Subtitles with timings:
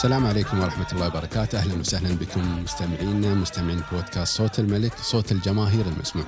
[0.00, 1.58] السلام عليكم ورحمة الله وبركاته.
[1.58, 6.26] أهلا وسهلا بكم مستمعينا مستمعين بودكاست صوت الملك صوت الجماهير المسموع.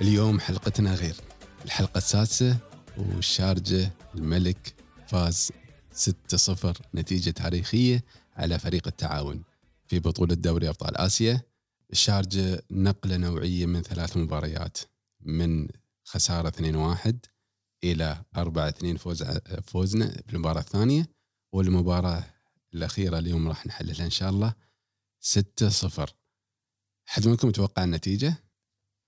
[0.00, 1.14] اليوم حلقتنا غير.
[1.64, 2.56] الحلقة السادسة
[2.98, 4.74] والشارجة الملك
[5.06, 5.52] فاز
[5.92, 8.04] 6-0 نتيجة تاريخية
[8.36, 9.42] على فريق التعاون
[9.86, 11.40] في بطولة دوري أبطال آسيا.
[11.92, 14.78] الشارجة نقلة نوعية من ثلاث مباريات
[15.20, 15.68] من
[16.04, 16.52] خسارة
[17.06, 17.12] 2-1
[17.84, 19.24] إلى 4-2 فوز
[19.66, 21.06] فوزنا بالمباراة الثانية
[21.52, 22.35] والمباراة
[22.76, 24.54] الأخيرة اليوم راح نحللها إن شاء الله.
[25.20, 26.14] 6-0
[27.06, 28.44] حد منكم يتوقع النتيجة؟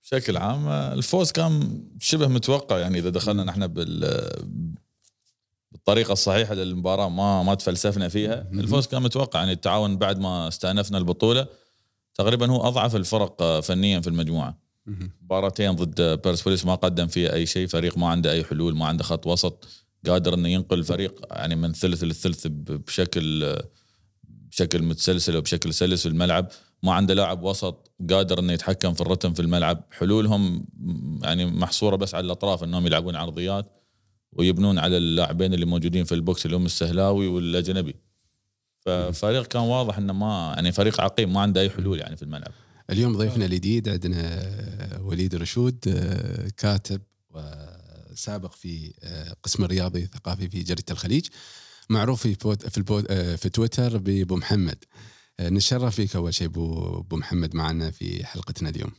[0.03, 2.77] بشكل عام الفوز كان شبه متوقع.
[2.77, 4.29] يعني إذا دخلنا نحن بال
[5.71, 8.49] بالطريقة الصحيحة للمباراة ما ما تفلسفنا فيها.
[8.53, 9.39] الفوز كان متوقع.
[9.39, 11.47] يعني التعاون بعد ما استأنفنا البطولة
[12.15, 14.57] تقريبا هو أضعف الفرق فنيا في المجموعة.
[15.21, 17.67] مباراتين ضد بيرسبوليس ما قدم فيها أي شيء.
[17.67, 19.67] فريق ما عنده أي حلول ما عنده خط وسط.
[20.07, 23.57] قادر إنه ينقل الفريق يعني من ثلث للثلث بشكل
[24.51, 26.47] بشكل متسلسل وبشكل سلس في الملعب.
[26.83, 29.83] ما عنده لاعب وسط قادر إنه يتحكم في الرتم في الملعب.
[29.91, 30.65] حلولهم
[31.23, 33.65] يعني محصورة بس على الأطراف إنهم يلعبون عرضيات
[34.31, 37.95] ويبنون على اللاعبين اللي موجودين في ال box اللي هم السهلاوي والأجنبي.
[38.79, 42.51] ففريق كان واضح إنه ما يعني فريق عقيم ما عنده أي حلول يعني في الملعب.
[42.89, 47.01] اليوم ضيفنا الجديد عندنا وليد رشود آه، كاتب
[48.11, 51.27] وسابق في آه، قسم الرياضي الثقافي في جريدة الخليج
[51.89, 54.85] معروف في بوت في, البوت آه، في تويتر بأبو محمد
[55.39, 58.91] آه، نتشرف فيك أول شيء ابو محمد معنا في حلقتنا اليوم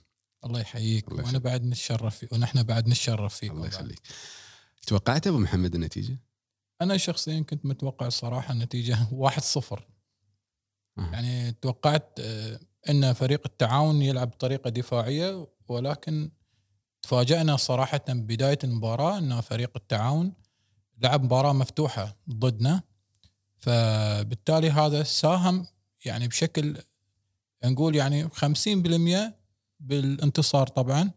[0.44, 3.66] الله يحييك الله وأنا بعد نتشرف فيك ونحن بعد نتشرف فيك الله.
[3.66, 4.00] يخليك
[4.86, 6.18] توقعت أبو محمد النتيجة؟
[6.82, 8.98] أنا شخصيا كنت متوقع الصراحه النتيجة
[9.30, 11.10] 1-0 آه.
[11.12, 12.20] يعني توقعت
[12.88, 16.30] أن فريق التعاون يلعب بطريقة دفاعية ولكن
[17.02, 20.32] تفاجأنا صراحة ببدايه المباراة إن فريق التعاون
[20.98, 22.82] لعب مباراة مفتوحة ضدنا
[23.58, 25.66] فبالتالي هذا ساهم
[26.04, 26.76] يعني بشكل
[27.64, 29.32] نقول يعني 50%
[29.80, 31.10] بالانتصار طبعا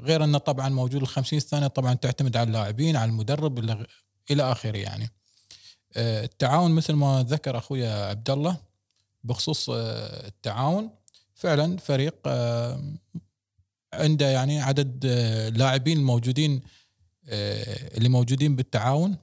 [0.00, 3.58] غير إنه طبعا موجود ال 50 الثانية طبعا تعتمد على اللاعبين على المدرب
[4.30, 5.10] إلى آخره يعني.
[5.96, 8.56] آه، التعاون مثل ما ذكر أخويا عبد الله
[9.24, 10.90] بخصوص آه، التعاون
[11.34, 12.94] فعلا فريق آه،
[13.92, 16.62] عنده يعني عدد آه، لاعبين الموجودين
[17.28, 19.16] آه، اللي موجودين بالتعاون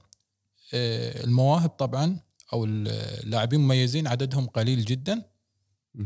[0.74, 2.20] آه، المواهب طبعا
[2.52, 5.22] أو اللاعبين المميزين عددهم قليل جدا.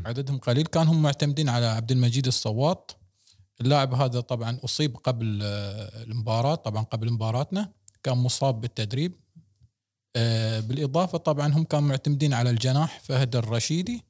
[0.07, 0.67] عددهم قليل.
[0.67, 2.93] كان هم معتمدين على عبد المجيد الصوات
[3.61, 7.73] اللاعب هذا طبعا أصيب قبل آه، المباراة طبعا قبل مباراتنا.
[8.03, 9.21] كان مصاب بالتدريب.
[10.17, 13.97] آه، بالإضافة طبعا هم كانوا معتمدين على الجناح فهد الرشيدي.
[13.97, 14.10] آه،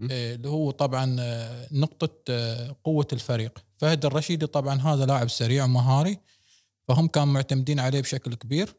[0.00, 3.64] اللي هو طبعا آه، نقطة آه، قوة الفريق.
[3.78, 6.18] فهد الرشيدي طبعا هذا لاعب سريع ومهاري
[6.88, 8.74] فهم كانوا معتمدين عليه بشكل كبير.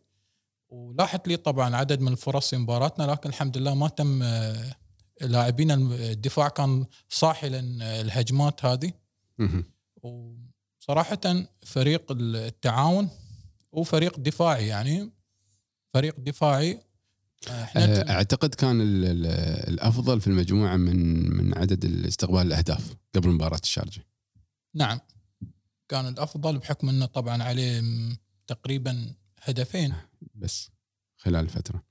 [0.70, 4.76] ولاحت لي طبعا عدد من الفرص في مباراتنا لكن الحمد لله ما تم آه،
[5.22, 8.92] لاعبين الدفاع كان صاحي للهجمات هذه.
[10.04, 13.10] وصراحة فريق التعاون
[13.76, 15.12] هو فريق دفاعي يعني
[15.94, 16.80] فريق دفاعي
[18.10, 19.26] أعتقد كان ال- ال-
[19.74, 24.06] الأفضل في المجموعة من من عدد استقبال الأهداف قبل مباراة الشارجة
[24.76, 25.00] نعم
[25.90, 27.84] كان الأفضل بحكم إنه طبعا عليه
[28.48, 29.94] تقريبا هدفين
[30.36, 30.72] بس
[31.18, 31.84] خلال الفترة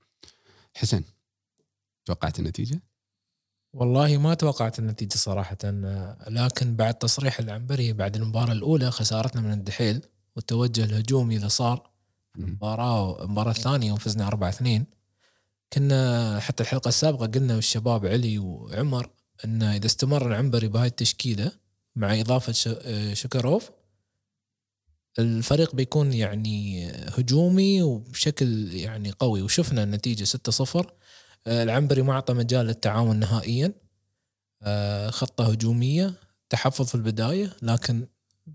[0.75, 1.03] حسن
[2.05, 2.81] توقعت النتيجة؟
[3.73, 9.51] والله ما توقعت النتيجة صراحة آه، لكن بعد تصريح العنبري بعد المباراة الأولى خسارتنا من
[9.53, 10.01] الدحيل
[10.35, 11.91] والتوجه الهجومي اللي صار
[12.37, 12.45] مم.
[12.45, 14.85] المباراة المباراة الثانية وفزنا 4 2
[15.73, 19.09] كنا حتى الحلقة السابقة قلنا والشباب علي وعمر
[19.45, 21.51] أن إذا استمر العنبري بهاي التشكيلة
[21.95, 23.71] مع إضافة ش- آه، شكروف
[25.19, 29.41] الفريق بيكون يعني هجومي وبشكل يعني قوي.
[29.41, 30.93] وشفنا النتيجة 6-0
[31.47, 33.73] آه، العنبري ما أعطى مجال للتعاون نهائيا.
[34.63, 36.13] آه، خطة هجومية
[36.49, 38.07] تحفظ في البداية لكن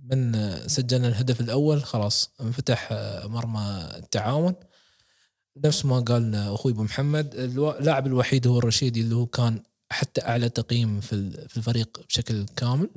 [0.03, 2.89] من سجلنا الهدف الأول خلاص انفتح
[3.25, 4.55] مرمى التعاون.
[5.65, 10.49] نفس ما قال أخوي أبو محمد اللاعب الوحيد هو الرشيدي اللي هو كان حتى أعلى
[10.49, 12.89] تقييم في في الفريق بشكل كامل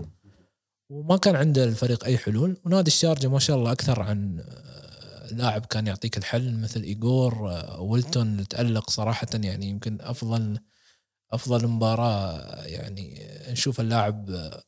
[0.90, 2.58] وما كان عنده الفريق أي حلول.
[2.66, 7.82] ونادي الشارجة ما شاء الله أكثر عن آه، لاعب كان يعطيك الحل مثل إيجور آه،
[7.82, 10.60] ويلتون تألق صراحة يعني يمكن أفضل
[11.32, 14.64] أفضل مباراة يعني نشوف اللاعب آه،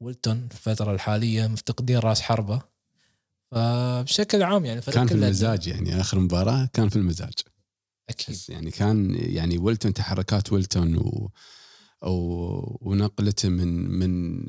[0.00, 2.77] ويلتون في الفترة الحالية مفتقدين رأس حربة.
[3.50, 7.32] فبشكل عام يعني كان في المزاج يعني آخر مباراة كان في المزاج.
[8.08, 8.34] أكيد.
[8.34, 11.30] بس يعني كان يعني ويلتون تحركات ويلتون و
[12.80, 14.42] ونقلته من من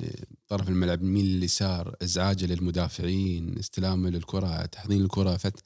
[0.47, 5.37] طرف الملعب يمين لليسار إزعاجه للمدافعين استلامه للكرة تحضين الكرة.
[5.37, 5.63] فت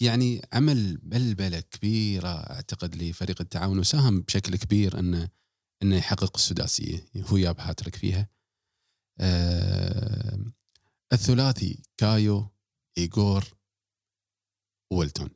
[0.00, 5.28] يعني عمل بلبلة كبيرة أعتقد لفريق التعاون وساهم بشكل كبير انه
[5.82, 7.04] إنه يحقق السداسية.
[7.16, 8.28] هو جاب هاتريك فيها.
[9.20, 10.38] آه
[11.12, 12.55] الثلاثي كايو
[12.98, 13.44] ايجور
[14.92, 15.30] ويلتون.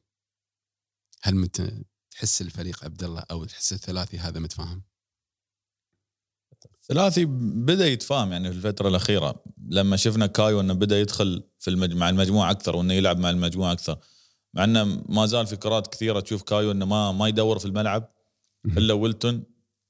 [1.22, 1.72] هل
[2.10, 4.82] تحس الفريق عبد الله أو تحس الثلاثي هذا متفاهم؟
[6.88, 7.24] ثلاثي
[7.64, 9.44] بدأ يتفاهم يعني في الفترة الأخيرة.
[9.68, 11.94] لما شفنا كايو إنه بدأ يدخل في المج...
[11.94, 13.98] مع المجموعة أكثر وإنه يلعب مع المجموعة أكثر.
[14.54, 18.12] مع إنه ما زال في كرات كثيرة تشوف كايو إنه ما ما يدور في الملعب
[18.66, 19.44] إلا ويلتون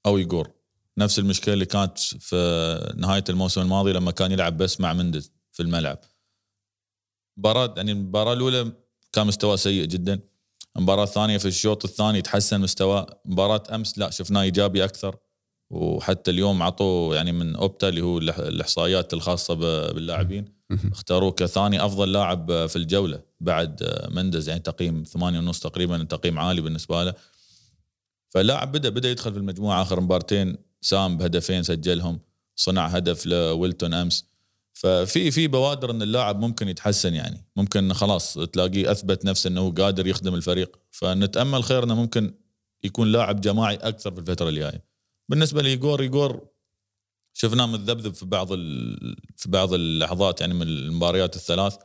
[0.06, 0.50] أو يجور
[0.98, 5.62] نفس المشكلة اللي كانت في نهاية الموسم الماضي لما كان يلعب بس مع مندز في
[5.62, 5.98] الملعب.
[7.40, 8.72] مباراة يعني المباراة الأولى
[9.12, 10.20] كان مستوى سيء جدا.
[10.76, 15.16] المباراة الثانية في الشوط الثاني تحسن مستواه مباراة أمس لا شفناه إيجابي أكثر.
[15.70, 19.54] وحتى اليوم عطوا يعني من أوبتا اللي هو الإحصائيات الخاصة
[19.92, 20.60] باللاعبين.
[20.92, 26.60] اختاروه كثاني أفضل لاعب في الجولة بعد مندز يعني تقييم ثمانية ونص تقريبا تقييم عالي
[26.60, 27.14] بالنسبة له.
[28.30, 30.56] فلاعب بدأ بدأ يدخل في المجموعة آخر مبارتين.
[30.80, 32.20] ساهم بهدفين سجلهم.
[32.56, 34.29] صنع هدف لويلتون أمس.
[34.80, 37.46] ففي في بوادر إن اللاعب ممكن يتحسن يعني.
[37.56, 40.78] ممكن خلاص تلاقيه أثبت نفسه إنه قادر يخدم الفريق.
[40.90, 42.34] فنتأمل خير إنه ممكن
[42.84, 44.84] يكون لاعب جماعي أكثر في الفترة الجاية.
[45.28, 46.46] بالنسبة لإيجور إيجور
[47.32, 48.48] شفناه متذبذب في بعض
[49.36, 51.76] في بعض اللحظات يعني من المباريات الثلاث.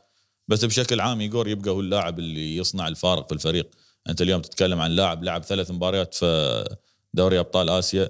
[0.48, 3.70] بس بشكل عام إيجور يبقى هو اللاعب اللي يصنع الفارق في الفريق.
[4.08, 6.76] أنت اليوم تتكلم عن لاعب لعب ثلاث مباريات في
[7.14, 8.08] دوري أبطال آسيا.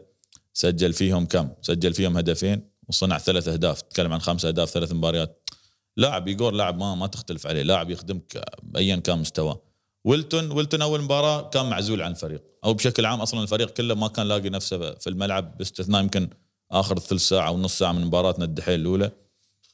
[0.52, 2.75] سجل فيهم كم؟ سجل فيهم هدفين.
[2.88, 5.50] وصنع ثلاث أهداف تتكلم عن خمس أهداف ثلاث مباريات.
[5.96, 8.44] لاعب يجور لاعب ما ما تختلف عليه لاعب يخدمك
[8.76, 9.62] ايا كان مستواه
[10.04, 12.42] ويلتون ويلتون أول مباراة كان معزول عن الفريق.
[12.64, 16.30] أو بشكل عام أصلا الفريق كله ما كان لاقي نفسه في الملعب باستثناء يمكن
[16.70, 19.10] آخر ثلث ساعة أو نص ساعة من مباراتنا الدحيل الأولى.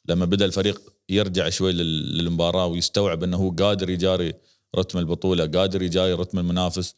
[0.08, 4.34] لما بدأ الفريق يرجع شوي للمباراة ويستوعب إنه هو قادر يجاري
[4.76, 6.94] رتم البطولة قادر يجاري رتم المنافس.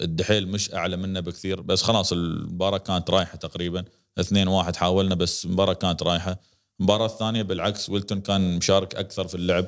[0.00, 3.84] الدحيل مش أعلى منه بكثير بس خلاص المباراة كانت رايحة تقريبا.
[4.18, 6.40] 2 1 حاولنا بس المباراه كانت رايحة.
[6.80, 9.66] المباراه الثانية بالعكس ويلتون كان مشارك أكثر في اللعب.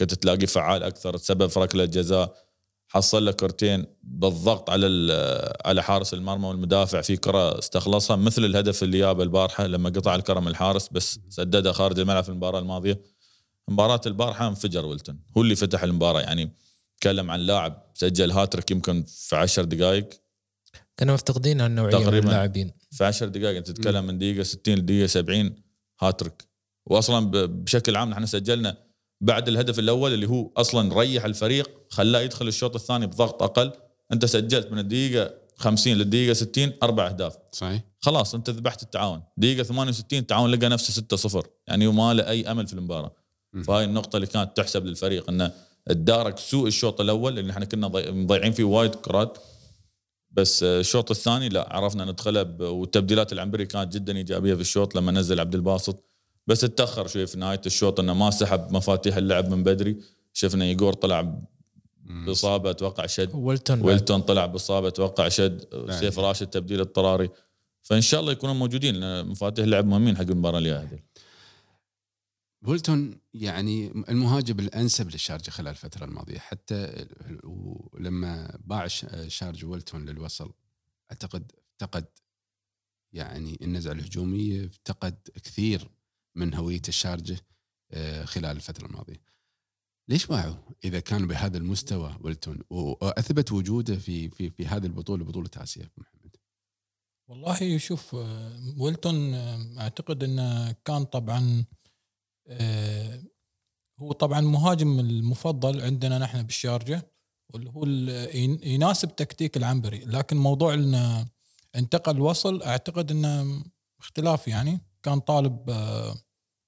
[0.00, 2.44] كنت تلاقيه فعال أكثر تسبب في ركلة جزاء.
[2.88, 4.86] حصل له كرتين بالضغط على
[5.64, 10.40] على حارس المرمى والمدافع في كرة استخلصها مثل الهدف اللي جابه البارحة لما قطع الكره
[10.40, 13.00] من الحارس بس سددها خارج الملعب في المباراة الماضية.
[13.68, 15.20] مباراة البارحة انفجر ويلتون.
[15.36, 16.56] هو اللي فتح المباراة يعني
[17.00, 20.08] تكلم عن لاعب سجل هاتريك يمكن في 10 دقائق
[20.96, 22.72] كانوا مفتقدين هالنوعية من اللاعبين.
[22.94, 25.54] في 10 دقائق أنت تتكلم من دقيقة 60 لدقيقة 70
[26.00, 26.48] هاتريك
[26.86, 28.76] واصلا بشكل عام نحن سجلنا
[29.20, 33.72] بعد الهدف الأول اللي هو أصلا ريح الفريق خلاه يدخل الشوط الثاني بضغط أقل.
[34.12, 37.36] أنت سجلت من الدقيقة 50 للدقيقة 60 أربع أهداف.
[37.52, 37.82] صحيح.
[38.00, 39.22] خلاص أنت ذبحت التعاون.
[39.36, 41.02] دقيقة 68 التعاون لقى نفسه
[41.40, 43.12] 6-0 يعني وما له أي أمل في المباراة.
[43.66, 45.52] فهاي النقطة اللي كانت تحسب للفريق إنه
[45.88, 49.38] تدارك سوء الشوط الأول اللي إحنا كنا مضيعين فيه وايد كرات.
[50.36, 55.40] بس الشوط الثاني لا عرفنا ندخله والتبديلات العنبري كانت جدا إيجابية في الشوط لما نزل
[55.40, 56.04] عبد الباسط.
[56.46, 59.96] بس تاخر شوي في نهاية الشوط إنه ما سحب مفاتيح اللعب من بدري.
[60.32, 61.38] شفنا يجور طلع
[62.26, 63.30] بإصابة أتوقع شد.
[63.34, 65.64] ويلتون ويلتون طلع بإصابة أتوقع شد.
[65.90, 67.30] سيف راشد تبديل اضطراري
[67.82, 71.04] فإن شاء الله يكونوا موجودين لأن مفاتيح اللعب مهمين حق المباراة الجاية
[72.64, 77.06] بولتون يعني المهاجم الأنسب للشارجه خلال الفترة الماضية حتى
[77.98, 78.86] لما باع
[79.26, 80.52] شارج ويلتون للوصل
[81.10, 82.06] أعتقد افتقد
[83.12, 85.90] يعني النزعة الهجومية افتقد كثير
[86.34, 87.38] من هوية الشارجه
[87.90, 89.22] آه، خلال الفترة الماضية.
[90.08, 95.50] ليش باعوا إذا كان بهذا المستوى ويلتون وأثبت وجوده في في في هذه البطولة بطولة
[95.56, 96.36] آسيا محمد؟
[97.28, 101.64] والله شوف آه، ويلتون آه، أعتقد إنه كان طبعا
[103.98, 107.10] هو طبعا المهاجم المفضل عندنا نحن بالشارجة
[107.50, 107.84] واللي هو
[108.66, 109.98] يناسب تكتيك العنبري.
[109.98, 111.26] لكن موضوع إنه
[111.76, 113.64] انتقل وصل أعتقد إنه
[114.00, 114.80] اختلاف يعني.
[115.02, 115.70] كان طالب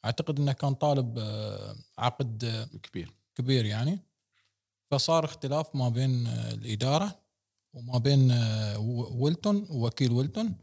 [0.05, 3.13] أعتقد إنه كان طالب آه، عقد آه، كبير.
[3.35, 3.99] كبير يعني.
[4.91, 7.21] فصار اختلاف ما بين آه، الإدارة
[7.75, 8.33] وما بين
[9.21, 10.57] ويلتون ووكيل ويلتون.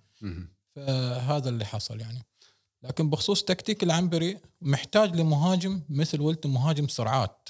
[0.75, 2.24] فهذا اللي حصل يعني.
[2.84, 7.50] لكن بخصوص تكتيك العنبري محتاج لمهاجم مثل ويلتون مهاجم سرعات.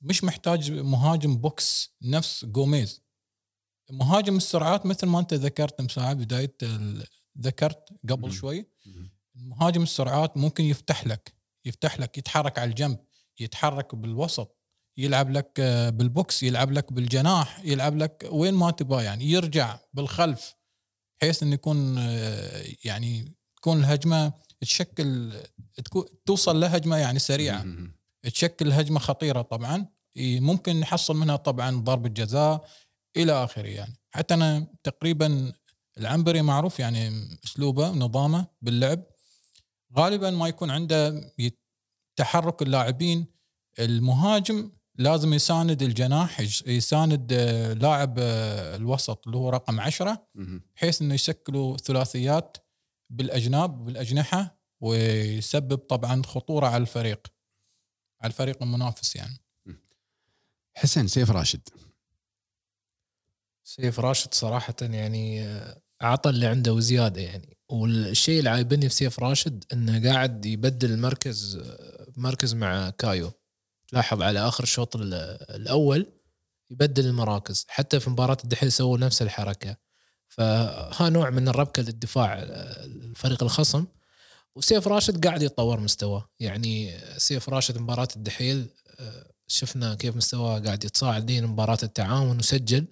[0.00, 3.02] مش محتاج مهاجم box نفس جوميز.
[3.90, 6.56] مهاجم السرعات مثل ما انت ذكرت مساعد بداية
[7.40, 8.66] ذكرت قبل شوي
[9.34, 12.98] مهاجم السرعات ممكن يفتح لك يفتح لك يتحرك على الجنب
[13.40, 14.58] يتحرك بالوسط
[14.96, 20.54] يلعب لك آه، بالبوكس يلعب لك بالجناح يلعب لك وين ما تبغى يعني يرجع بالخلف
[21.20, 25.32] بحيث إنه يكون آه، يعني تكون الهجمة تشكل
[26.26, 27.66] توصل لهجمة يعني سريعة.
[28.22, 29.86] تشكل هجمة خطيرة طبعا.
[30.16, 32.68] ممكن نحصل منها طبعا ضربه جزاء
[33.16, 33.94] إلى آخره يعني.
[34.10, 35.52] حتى أنا تقريبا
[35.98, 39.02] العنبري معروف يعني أسلوبه نظامه باللعب.
[39.98, 41.32] غالبا ما يكون عنده
[42.16, 43.26] تحرك اللاعبين.
[43.78, 50.26] المهاجم لازم يساند الجناح يساند آه، لاعب آه، الوسط اللي هو رقم عشرة.
[50.76, 52.56] بحيث إنه يشكلوا ثلاثيات
[53.10, 57.26] بالأجناب بالاجنحه ويسبب طبعا خطورة على الفريق
[58.20, 59.38] على الفريق المنافس يعني.
[60.76, 61.68] حسن سيف راشد.
[63.64, 67.58] سيف راشد صراحة يعني آه، عطى اللي عنده وزيادة يعني.
[67.68, 73.32] والشيء اللي عايبني في سيف راشد إنه قاعد يبدل المركز آه، مركز مع كايو.
[73.88, 75.14] تلاحظ على آخر الشوط ال-
[75.54, 76.12] الأول
[76.70, 77.64] يبدل المراكز.
[77.68, 79.76] حتى في مباراة الدحيل سووا نفس الحركة.
[80.28, 83.86] فها نوع من الربكة للدفاع آه، الفريق الخصم.
[84.56, 86.28] وسيف راشد قاعد يتطور مستواه.
[86.40, 88.66] يعني سيف راشد مباراة الدحيل
[89.00, 92.86] آه، شفنا كيف مستواه قاعد يتصاعد دين مباراة التعاون وسجل.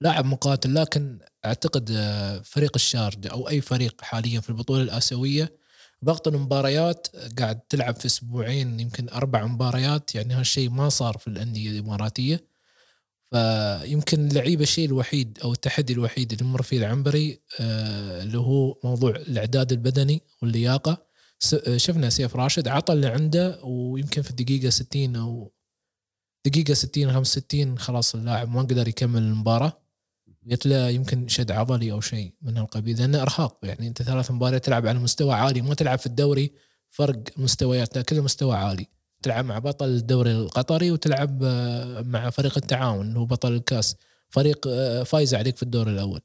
[0.00, 5.62] لاعب مقاتل لكن أعتقد آه، فريق الشارجه أو أي فريق حاليا في البطولة الآسيوية
[6.04, 7.06] ضغط المباريات
[7.38, 10.14] قاعد تلعب في أسبوعين يمكن أربع مباريات.
[10.14, 12.51] يعني هالشيء ما صار في الأندية الإماراتية.
[13.32, 19.10] فيمكن اللعيبه الشيء الوحيد أو التحدي الوحيد اللي مر فيه العنبري آه، اللي هو موضوع
[19.10, 21.06] الإعداد البدني واللياقة.
[21.66, 25.52] آه، شفنا سيف راشد عطى اللي عنده ويمكن في الدقيقة 60 أو
[26.46, 29.82] دقيقة 60 65 خلاص اللاعب ما قدر يكمل المباراة.
[30.50, 33.58] قلت له يمكن شد عضلي أو شيء من هالقبيل لأنه إرهاق.
[33.62, 36.52] يعني أنت ثلاث مباريات تلعب على مستوى عالي ما تلعب في الدوري
[36.90, 38.86] فرق مستويات لا، كل مستوى عالي.
[39.22, 43.96] تلعب مع بطل الدوري القطري وتلعب آه، مع فريق التعاون هو بطل الكاس.
[44.28, 46.20] فريق آه، فايز عليك في الدور الأول.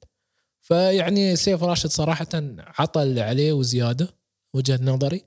[0.62, 2.27] فيعني سيف راشد صراحة
[2.58, 4.08] عطى اللي عليه وزيادة
[4.54, 5.24] وجهة نظري.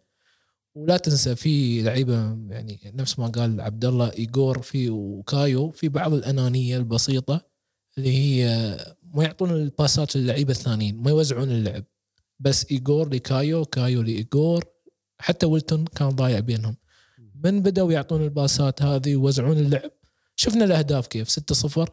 [0.74, 2.14] ولا تنسى في لعيبة
[2.48, 7.40] يعني نفس ما قال عبد الله ايجور في وكايو في بعض الأنانية البسيطة
[7.98, 8.46] اللي هي
[9.14, 11.84] ما يعطون الباسات للعيبة الثانيين ما يوزعون اللعب.
[12.40, 14.64] بس ايجور لكايو كايو لايجور
[15.18, 16.76] حتى ويلتون كان ضايع بينهم.
[17.44, 19.90] من بدأوا يعطون الباسات هذه ويوزعون اللعب.
[20.36, 21.84] شفنا الأهداف كيف؟ 6-0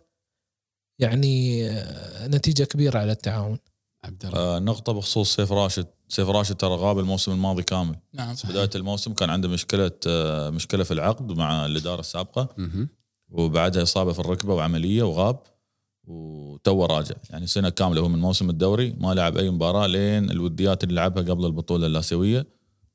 [0.99, 3.57] يعني آه، نتيجة كبيرة على التعاون.
[4.03, 5.87] عبد الله آه نقطة بخصوص سيف راشد.
[6.07, 7.95] سيف راشد ترى غاب الموسم الماضي كامل.
[8.13, 8.35] نعم.
[8.35, 8.51] صحيح.
[8.51, 12.49] بداية الموسم كان عنده مشكلة آه مشكلة في العقد مع الإدارة السابقة.
[12.57, 12.89] مهم.
[13.29, 15.39] وبعدها إصابة في الركبة وعملية وغاب
[16.03, 17.15] وتو راجع.
[17.29, 21.23] يعني سنة كاملة هو من موسم الدوري ما لعب أي مباراة لين الوديات اللي لعبها
[21.23, 22.45] قبل البطولة الاسيويه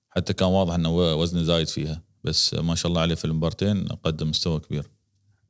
[0.09, 2.03] حتى كان واضح إنه وزنه زايد فيها.
[2.25, 4.91] بس ما شاء الله عليه في المبارتين قدم مستوى كبير.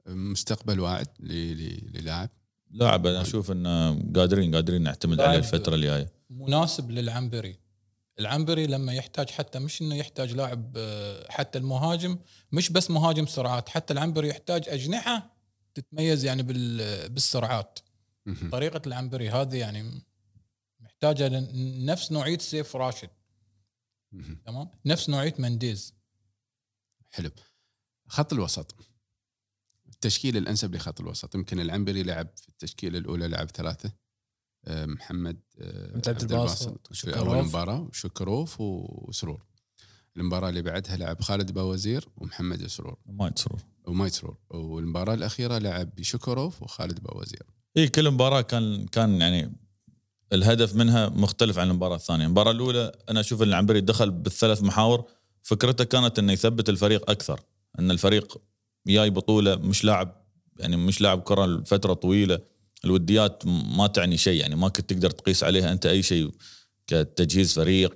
[0.06, 2.30] مستقبل واعد ل- ل- للاعب؟
[2.70, 6.12] لاعب أنا أشوف إنه قادرين قادرين نعتمد عليه الفترة الجاية.
[6.30, 7.56] مناسب للعنبري.
[8.18, 12.18] العنبري لما يحتاج حتى مش إنه يحتاج لاعب آه، حتى المهاجم
[12.52, 15.36] مش بس مهاجم سرعات حتى العنبري يحتاج أجنحة
[15.74, 17.78] تتميز يعني بال- بالسرعات.
[18.52, 20.02] طريقة العنبري هذه يعني
[20.80, 23.08] محتاجة لن- نفس نوعية سيف راشد.
[24.46, 25.94] تمام؟ نفس نوعية منديز.
[27.12, 27.30] حلو.
[28.08, 28.74] خط الوسط.
[29.88, 31.34] التشكيل الأنسب لخط الوسط.
[31.34, 33.92] يمكن العنبري لعب في التشكيلة الأولى لعب ثلاثة.
[34.64, 37.18] آه، محمد آه، عبد الباسط في.
[37.18, 39.44] أول مباراة وشكروف وسرور.
[40.16, 42.98] المباراة اللي بعدها لعب خالد باوزير ومحمد سرور.
[43.06, 44.36] ما يتسرور وماي سرور.
[44.50, 47.42] والمباراة الأخيرة لعب بشكروف وخالد باوزير
[47.76, 49.52] اي كل مباراة كان كان يعني
[50.32, 55.04] الهدف منها مختلف عن المباراة الثانية، المباراة الأولى أنا أشوف إن العنبري دخل بالثلاث محاور.
[55.42, 57.40] فكرته كانت إنه يثبت الفريق أكثر،
[57.78, 58.42] إن الفريق
[58.86, 60.22] جاي بطولة مش لاعب
[60.58, 62.38] يعني مش لاعب كرة لفترة طويلة،
[62.84, 66.30] الوديات ما تعني شيء يعني ما كنت تقدر تقيس عليها أنت أي شيء
[66.86, 67.94] كتجهيز فريق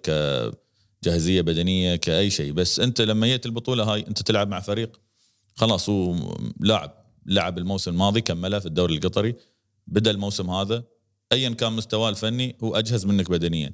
[1.03, 5.01] كجاهزية بدنية كأي شيء، بس أنت لما جيت البطولة هاي أنت تلعب مع فريق
[5.57, 9.35] خلاص هو لاعب لعب الموسم الماضي كمله في الدوري القطري
[9.87, 10.85] بدأ الموسم هذا
[11.33, 13.73] ايا كان مستواه الفني هو أجهز منك بدنيا.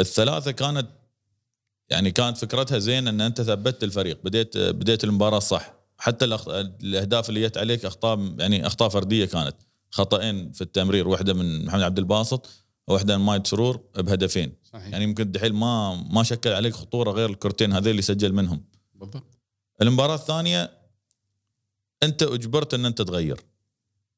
[0.00, 0.88] الثلاثة كانت
[1.90, 5.74] يعني كانت فكرتها زين إن أنت ثبتت الفريق بديت بديت المباراة صح.
[5.98, 6.24] حتى.
[6.24, 9.56] الأهداف اللي جت عليك أخطاء يعني أخطاء فردية كانت.
[9.90, 12.50] خطأين في التمرير واحدة من محمد عبد الباسط
[12.88, 14.52] وواحده من مايد سرور بهدفين.
[14.72, 14.88] صحيح.
[14.88, 18.64] يعني يمكن دحيل ما ما شكل عليك خطورة غير الكرتين هذول اللي سجل منهم.
[18.94, 19.38] بالضبط.
[19.82, 20.70] المباراة الثانية
[22.02, 23.40] أنت أجبرت أن أنت تغير.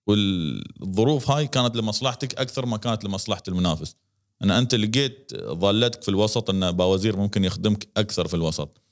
[0.06, 3.96] والظروف هاي كانت لمصلحتك أكثر ما كانت لمصلحة المنافس.
[4.42, 8.82] أن أنت لقيت ضالتك في الوسط أن باوزير ممكن يخدمك أكثر في الوسط.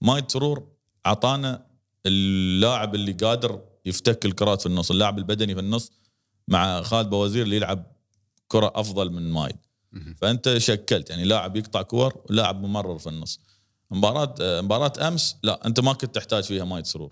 [0.00, 0.68] مايد سرور
[1.06, 1.66] أعطانا
[2.06, 5.92] اللاعب اللي قادر يفتك الكرات في النص اللاعب البدني في النص
[6.48, 7.92] مع خالد باوزير اللي يلعب
[8.48, 9.56] كرة أفضل من مايد.
[10.16, 13.40] فأنت شكلت يعني لاعب يقطع كور ولاعب ممرر في النص.
[13.90, 17.10] مباراة مباراة أمس لا أنت ما كنت تحتاج فيها مايد سرور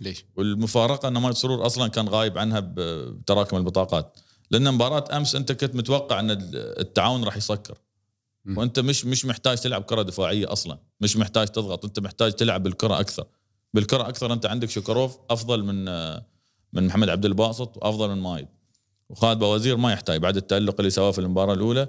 [0.00, 4.18] ليش؟ والمفارقة إن مايك سرور أصلا كان غايب عنها بتراكم البطاقات.
[4.50, 7.78] لأن مباراة أمس أنت كنت متوقع أن التعاون راح يسكر.
[8.56, 10.78] وأنت مش مش محتاج تلعب كرة دفاعية أصلا.
[11.00, 11.84] مش محتاج تضغط.
[11.84, 13.26] أنت محتاج تلعب بالكرة أكثر.
[13.74, 15.84] بالكرة أكثر أنت عندك شكروف أفضل من
[16.72, 18.46] من محمد عبد الباسط وأفضل من مايد.
[19.08, 21.88] وخالد بوزير ما يحتاج بعد التألق اللي سواه في المباراة الأولى.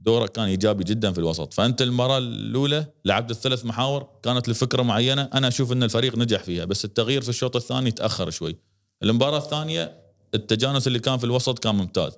[0.00, 1.54] دوره كان إيجابي جدا في الوسط.
[1.54, 5.30] فأنت المباراة الأولى لعبت الثلاث محاور كانت لفكرة معينة.
[5.34, 8.56] أنا أشوف إن الفريق نجح فيها بس التغيير في الشوط الثاني تأخر شوي.
[9.02, 10.03] المباراة الثانية
[10.34, 12.12] التجانس اللي كان في الوسط كان ممتاز.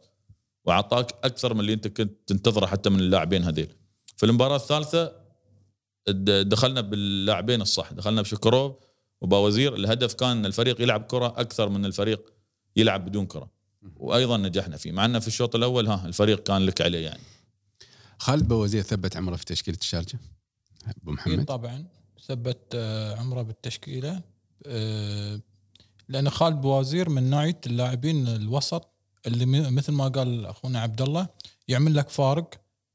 [0.64, 3.68] وأعطاك أكثر من اللي أنت كنت تنتظره حتى من اللاعبين هذيل.
[4.16, 5.12] في المباراة الثالثة
[6.42, 7.92] دخلنا باللاعبين الصح.
[7.92, 8.72] دخلنا بشكروف
[9.20, 9.74] وباوزير.
[9.74, 12.32] الهدف كان إن الفريق يلعب كرة أكثر من الفريق
[12.76, 13.50] يلعب بدون كرة.
[13.96, 14.92] وأيضا نجحنا فيه.
[14.92, 17.22] مع إنه في الشوط الأول ها الفريق كان لك عليه يعني.
[18.18, 20.18] خالد بوزير ثبت عمره في تشكيلة الشارجة؟
[21.02, 21.84] أبو محمد؟ طبعا.
[22.26, 24.22] ثبت آه، عمره بالتشكيلة.
[24.66, 25.40] آه،
[26.08, 28.88] لأن خالد بوازير من نوعية اللاعبين الوسط
[29.26, 31.28] اللي مثل ما قال أخونا عبد الله
[31.68, 32.50] يعمل لك فارق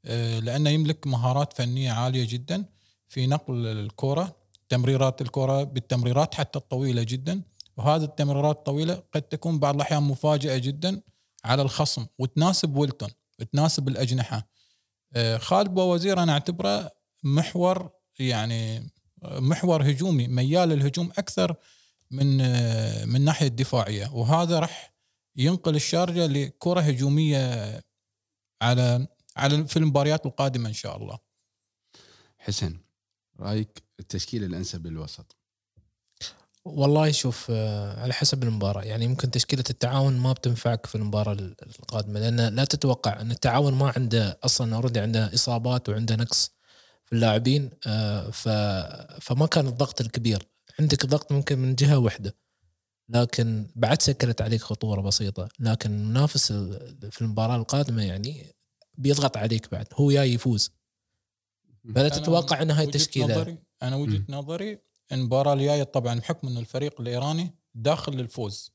[0.06, 2.66] آه، لأنه يملك مهارات فنية عالية جدا
[3.10, 4.36] في نقل الكرة
[4.70, 7.42] تمريرات الكرة بالتمريرات حتى الطويلة جدا.
[7.78, 11.02] وهذه التمريرات الطويلة قد تكون بعض الأحيان مفاجئة جدا
[11.46, 13.10] على الخصم وتناسب ويلتون
[13.52, 14.48] تناسب الأجنحة.
[15.16, 16.92] آه، خالد بوزير أنا أعتبره
[17.24, 17.90] محور
[18.20, 18.92] يعني
[19.24, 21.56] محور هجومي ميال للهجوم أكثر
[22.12, 22.38] من
[23.10, 24.94] من ناحية دفاعية وهذا راح
[25.36, 27.82] ينقل الشارجة لكرة هجومية
[28.62, 31.20] على على في المباريات القادمة إن شاء الله.
[32.38, 32.80] حسن
[33.40, 35.38] رأيك التشكيلة الأنسب للوسط
[36.66, 41.34] والله شوف آه، على حسب المباراة يعني يمكن تشكيلة التعاون ما بتنفعك في المباراة
[41.80, 46.52] القادمة لأن لا تتوقع أن التعاون ما عنده أصلا أوريدي عنده إصابات وعنده نقص
[47.06, 48.30] في اللاعبين آه،.
[49.20, 50.48] فما كان الضغط الكبير
[50.82, 52.36] عندك ضغط ممكن من جهة واحدة
[53.10, 55.50] لكن بعد سكرت عليك خطورة بسيطة.
[55.60, 58.46] لكن المنافس ال- في المباراة القادمة يعني
[58.98, 59.88] بيضغط عليك بعد.
[59.94, 60.72] هو جاي يفوز.
[61.96, 64.80] فلا أنا تتوقع أن هاي نظري أنا وجهة نظري
[65.12, 68.72] المباراة الجاية طبعا بحكم إن الفريق الإيراني داخل للفوز.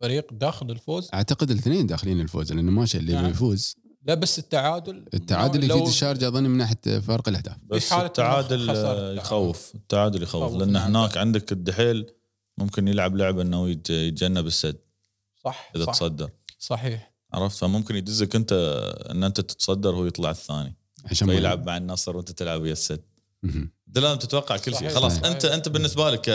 [0.00, 3.30] فريق داخل الفوز أعتقد الاثنين داخلين الفوز لأنه ماشي اللي نعم.
[3.30, 8.70] يفوز لا بس التعادل التعادل يفيد الشارجه أظن من ناحية فرق الأهداف بس حالة التعادل.
[9.18, 10.76] يخوف التعادل يخوف لأن.
[10.76, 12.06] هناك عندك الدحيل
[12.58, 14.78] ممكن يلعب لعبة إنه يت- يتجنب السد
[15.44, 18.52] صح إذا صح تصدر صحيح عرفت فممكن يدزك أنت
[19.10, 23.02] إن أنت تتصدر وهو يطلع الثاني عشان ما فيلعب مع النصر وأنت تلعب ويا السد.
[23.44, 24.88] أنت لازم تتوقع كل شيء.
[24.88, 25.26] خلاص صحيح.
[25.26, 26.28] انت أنت بالنسبة لك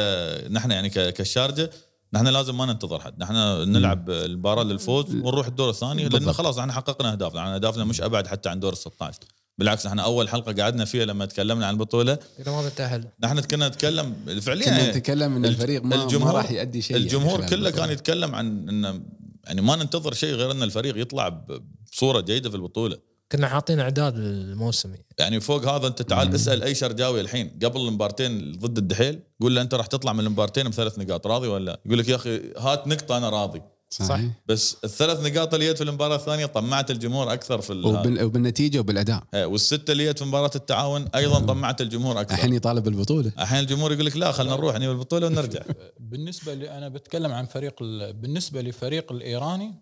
[0.52, 1.70] نحن يعني كالشارجه
[2.14, 3.20] نحن لازم ما ننتظر حد.
[3.20, 3.34] نحن
[3.72, 6.34] نلعب المباراة للفوز ونروح الدور الثاني لأن.
[6.34, 7.42] خلاص إحنا حققنا أهدافنا.
[7.42, 9.20] نحن أهدافنا مش أبعد حتى عن دور ال 16
[9.58, 12.20] بالعكس إحنا أول حلقة قعدنا فيها لما تكلمنا عن البطولة.
[12.40, 16.36] إذا ما بنتاهل نحن كنا نتكلم فعليا كنا يعني نتكلم إن الفريق ما, ما الجمهور-
[16.36, 17.70] راح يؤدي شيء الجمهور يعني كله.
[17.70, 19.02] كان يتكلم عن انه
[19.44, 22.98] يعني ما ننتظر شيء غير إن الفريق يطلع ب- بصورة جيدة في البطولة.
[23.32, 26.34] كنا حاطين اعداد الموسمي يعني فوق هذا انت تعال مم.
[26.36, 27.60] اسأل أي شرجاوي الحين.
[27.64, 31.66] قبل المبارتين ضد الدحيل قول له أنت راح تطلع من المبارتين بثلاث نقاط راضي ولا؟
[31.72, 33.62] لا؟ يقول لك يا أخي هات نقطة أنا راضي.
[33.90, 34.32] صحيح.
[34.46, 38.24] بس الثلاث نقاط اللي جت في المباراة الثانية طمعت الجمهور أكثر في ال- وبال...
[38.24, 39.24] وبالنتيجة وبالأداء.
[39.34, 42.34] إيه، والستة اللي جت في مباراة التعاون أيضا طمعت الجمهور أكثر.
[42.36, 45.62] الحين يطالب البطوله الحين الجمهور يقول لك لا خلينا نروح نجيب البطوله ونرجع.
[46.12, 49.74] بالنسبة لي أنا بتكلم عن فريق ال- بالنسبة لفريق الإيراني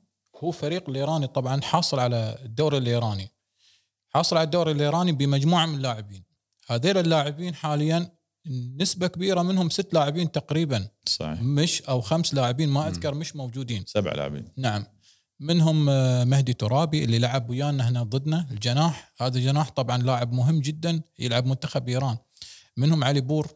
[0.43, 3.31] هو فريق الإيراني طبعا حاصل على الدوري الإيراني.
[4.15, 6.23] حاصل على الدوري الإيراني بمجموعة من اللاعبين.
[6.67, 8.11] هذول اللاعبين حاليا
[8.77, 10.87] نسبة كبيرة منهم ست لاعبين تقريبا.
[11.05, 11.41] صحيح.
[11.41, 13.83] مش أو خمس لاعبين ما أذكر مش موجودين.
[13.87, 14.47] سبع لاعبين.
[14.57, 14.85] نعم.
[15.39, 19.13] منهم آه، مهدي ترابي اللي لعب ويانا هنا ضدنا الجناح.
[19.21, 22.17] هذا جناح طبعا لاعب مهم جدا يلعب منتخب إيران.
[22.77, 23.47] منهم علي بور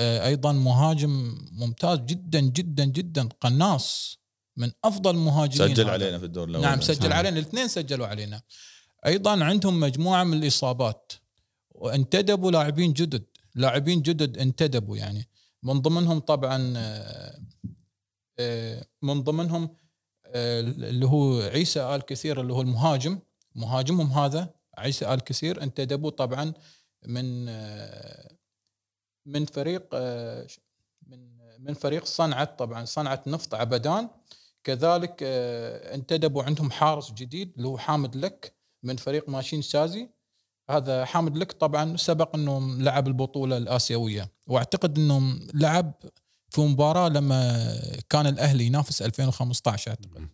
[0.00, 4.18] آه، أيضا مهاجم ممتاز جدا جدا جدا قناص
[4.56, 5.92] من أفضل المهاجمين سجل هذا.
[5.92, 6.64] علينا في الدور الأول.
[6.64, 7.16] نعم سجل صحيح.
[7.16, 7.38] علينا.
[7.38, 8.42] الاثنين سجلوا علينا.
[9.06, 11.12] أيضا عندهم مجموعة من الإصابات.
[11.70, 13.24] وانتدبوا لاعبين جدد.
[13.54, 15.28] لاعبين جدد انتدبوا يعني.
[15.62, 17.40] من ضمنهم طبعا آه،
[18.38, 19.76] آه، من ضمنهم
[20.26, 23.18] آه، اللي هو عيسى آل كثير اللي هو المهاجم.
[23.54, 26.52] مهاجمهم هذا عيسى آل كثير انتدبوا طبعا
[27.06, 27.44] من
[29.26, 29.94] من فريق
[31.06, 34.08] من من فريق صنعت طبعا صنعت نفط عبدان.
[34.64, 35.22] كذلك
[35.92, 38.54] انتدبوا عندهم حارس جديد اللي هو حامد لك.
[38.84, 40.08] من فريق ماشين شازي
[40.70, 44.30] هذا حامد لك طبعا سبق انه لعب البطولة الآسيوية.
[44.46, 45.92] وأعتقد انه لعب
[46.50, 47.66] في مباراة لما
[48.10, 50.28] كان الأهلي ينافس 2015 أعتقد.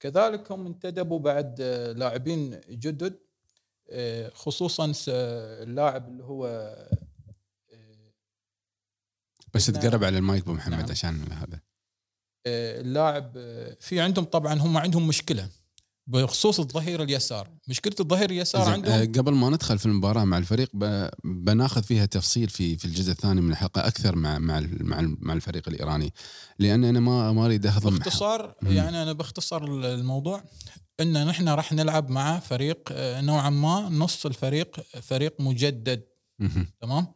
[0.00, 1.60] كذلك هم انتدبوا بعد
[1.96, 3.18] لاعبين جدد
[4.34, 6.74] خصوصا اللاعب اللي هو
[9.54, 9.80] بس نعم.
[9.80, 10.90] تقرب على المايك أبو محمد نعم.
[10.90, 11.60] عشان هذا.
[12.46, 13.32] اللاعب
[13.80, 15.48] في عندهم طبعا هم عندهم مشكلة.
[16.06, 20.70] بخصوص الظهير اليسار مشكلة الظهير اليسار عندهم آه، قبل ما ندخل في المباراة مع الفريق
[20.74, 25.00] ب- بناخذ فيها تفصيل في في الجزء الثاني من الحلقة أكثر مع مع ال- مع
[25.00, 26.12] ال- مع الفريق الإيراني
[26.58, 28.54] لأن أنا ما ما أريد أهضم باختصار.
[28.62, 30.44] يعني أنا باختصر الموضوع
[31.00, 36.02] إن نحن راح نلعب مع فريق آه، نوعا ما نص الفريق فريق مجدد.
[36.80, 37.06] تمام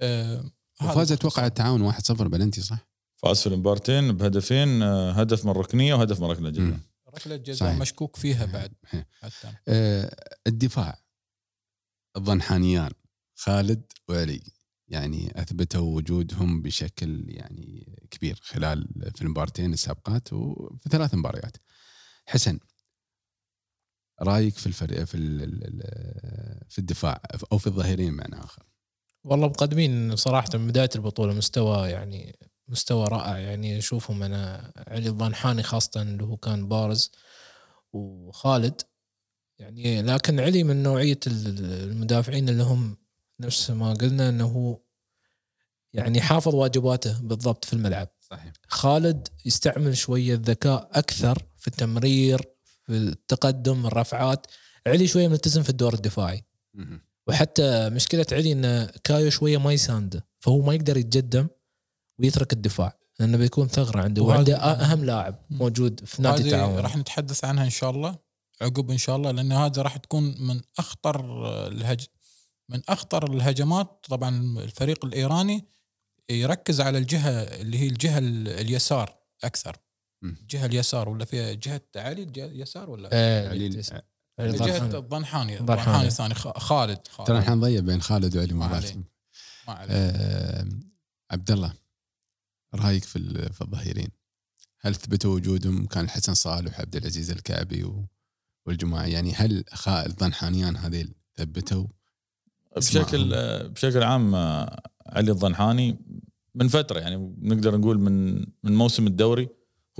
[0.00, 0.44] آه،
[0.80, 1.12] باختصار.
[1.16, 6.26] أتوقع التعاون 1-0 بلنتي صح؟ فاز في المبارتين بهدفين آه، هدف من ركنية وهدف من
[6.26, 6.78] ركله جزاء.
[7.18, 7.80] ركله جزاء صحيح.
[7.80, 8.72] مشكوك فيها بعد.
[9.20, 10.98] حتى آه، الدفاع
[12.16, 12.90] الضنحانيان
[13.34, 14.42] خالد وعلي
[14.88, 21.56] يعني أثبتوا وجودهم بشكل يعني كبير خلال في المباراتين السابقات وفي ثلاث مباريات.
[22.26, 22.58] حسن
[24.22, 28.62] رأيك في الفريق في ال- ال- ال- في الدفاع أو في الظهيرين بمعنى آخر.
[29.24, 33.38] والله مقدمين صراحة من بداية البطولة مستوى يعني مستوى رائع.
[33.38, 37.12] يعني أشوفهم أنا علي الضنحاني خاصة اللي هو كان بارز
[37.92, 38.80] وخالد.
[39.58, 42.96] يعني لكن علي من نوعية ال- المدافعين اللي هم
[43.40, 44.78] نفس ما قلنا إنه هو
[45.92, 48.08] يعني حافظ واجباته بالضبط في الملعب.
[48.20, 48.52] صحيح.
[48.68, 52.40] خالد يستعمل شوية ذكاء أكثر في التمرير
[52.82, 54.46] في التقدم الرفعات.
[54.86, 56.44] علي شوية ملتزم في الدور الدفاعي.
[57.26, 61.48] وحتى مشكلة علي إن كايو شوية ما يسانده فهو ما يقدر يتقدم.
[62.18, 66.96] ويترك الدفاع لأنه بيكون ثغرة عنده وهذا- وعنده أهم لاعب موجود في نادي التعاون راح
[66.96, 68.18] نتحدث عنها إن شاء الله
[68.62, 71.20] عقب إن شاء الله لأن هذا راح تكون من أخطر
[71.68, 72.06] الهج
[72.68, 75.64] من أخطر الهجمات طبعا الفريق الإيراني
[76.30, 79.76] يركز على الجهة اللي هي الجهة ال- اليسار أكثر.
[80.24, 84.02] الجهة اليسار ولا فيها جهة علي الجهة اليسار ولا آه، علي- تسعة.
[84.38, 85.60] علي جهة الضنحاني.
[85.60, 88.84] الضنحاني الثاني خ- خالد ترى إحنا نضيع بين خالد وعلي ما مرات.
[88.84, 88.96] عليه.
[89.68, 89.94] ما عليه.
[89.94, 90.66] آه،
[91.30, 91.72] عبد الله
[92.74, 94.08] رأيك في في الظهيرين؟
[94.80, 97.92] هل ثبتوا وجودهم كان الحسن صالح وعبد العزيز الكعبي
[98.66, 101.86] والجماعة يعني هل خالد ضنحانيان هذيل ثبتوا؟
[102.76, 103.34] بشكل
[103.68, 105.98] بشكل عام آه، علي الضنحاني
[106.54, 109.48] من فترة يعني نقدر نقول من من موسم الدوري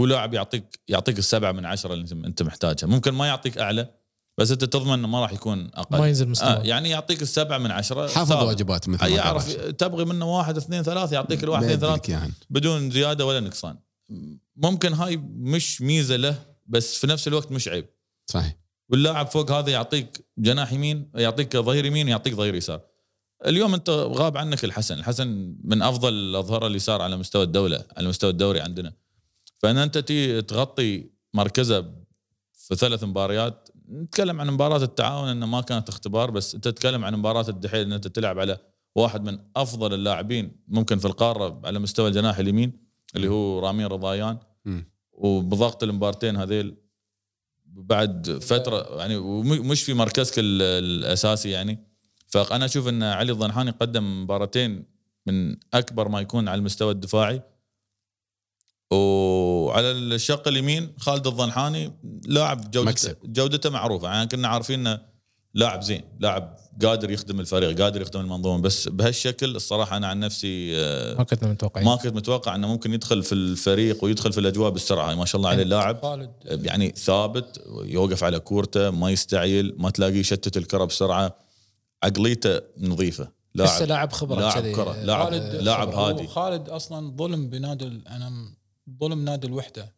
[0.00, 3.94] هو لاعب يعطيك يعطيك السبعة من عشرة اللي انت محتاجها ممكن ما يعطيك أعلى
[4.38, 5.98] بس أنت تضمن إنه ما راح يكون أقل.
[5.98, 6.48] ما ينزل مستوى.
[6.48, 8.08] آه يعني يعطيك السبعة من عشرة.
[8.08, 8.42] حافظ ثابت.
[8.42, 12.32] واجباته مثل ما يعرف تبغي منه واحد اثنين ثلاث يعطيك الواحد اثنين ثلاث إياهن.
[12.50, 13.78] بدون زيادة ولا نقصان.
[14.56, 17.86] ممكن هاي مش ميزة له بس في نفس الوقت مش عيب.
[18.26, 18.56] صحيح.
[18.88, 22.80] واللاعب فوق هذا يعطيك جناح يمين يعطيك ظهير يمين يعطيك ظهير يسار.
[23.46, 24.98] اليوم أنت غاب عنك الحسن.
[24.98, 28.92] الحسن من أفضل الأظهرة اليسار على مستوى الدولة على مستوى الدوري عندنا.
[29.58, 31.80] فإن أنت تي تغطي مركزه
[32.52, 37.14] في ثلاث مباريات نتكلم عن مباراة التعاون إنه ما كانت اختبار بس أنت تتكلم عن
[37.14, 38.58] مباراة الدحيل إن أنت تلعب على
[38.94, 42.72] واحد من أفضل اللاعبين ممكن في القارة على مستوى الجناح اليمين
[43.16, 44.38] اللي هو رامين رضايان.
[45.12, 46.76] وبضغط المبارتين هذيل
[47.66, 51.84] بعد فترة يعني ومش في مركزك ال- الأساسي يعني.
[52.26, 54.84] فأنا أشوف إن علي الضنحاني قدم مباراتين
[55.26, 57.42] من أكبر ما يكون على المستوى الدفاعي.
[59.68, 61.92] وعلى الشق اليمين خالد الضنحاني
[62.26, 63.16] لاعب جودته مكسب.
[63.24, 64.08] جودته معروفة.
[64.08, 64.98] يعني كنا عارفين إنه
[65.54, 68.62] لاعب زين لاعب قادر يخدم الفريق قادر يخدم المنظومة.
[68.62, 72.94] بس بهالشكل الصراحة أنا عن نفسي آه، ما كنا متوقعين ما كنت متوقع إنه ممكن
[72.94, 75.14] يدخل في الفريق ويدخل في الأجواء بالسرعة.
[75.14, 76.02] ما شاء الله عليه اللاعب.
[76.02, 81.36] خالد يعني ثابت يوقف على كورته ما يستعجل ما تلاقيه يشتت الكرة بسرعة.
[82.02, 83.28] عقليته نظيفة.
[83.54, 83.88] لسه لاعب.
[83.88, 84.62] لاعب خبرة لاعب.
[84.74, 86.26] كرة، لاعب- خالد لاعب هادي.
[86.26, 88.32] خالد أصلا ظلم بنادي أنا
[89.00, 89.94] ظلم نادي الوحدة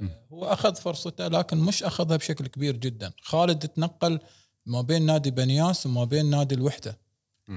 [0.00, 0.08] م.
[0.32, 4.20] هو أخذ فرصته لكن مش أخذها بشكل كبير جدا خالد تنقل
[4.66, 6.98] ما بين نادي بنياس وما بين نادي الوحدة.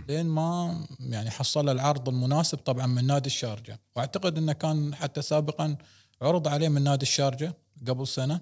[0.10, 5.78] لين ما يعني حصل العرض المناسب طبعا من نادي الشارجة وأعتقد إنه كان حتى سابقا
[6.22, 8.42] عرض عليه من نادي الشارجة قبل سنة.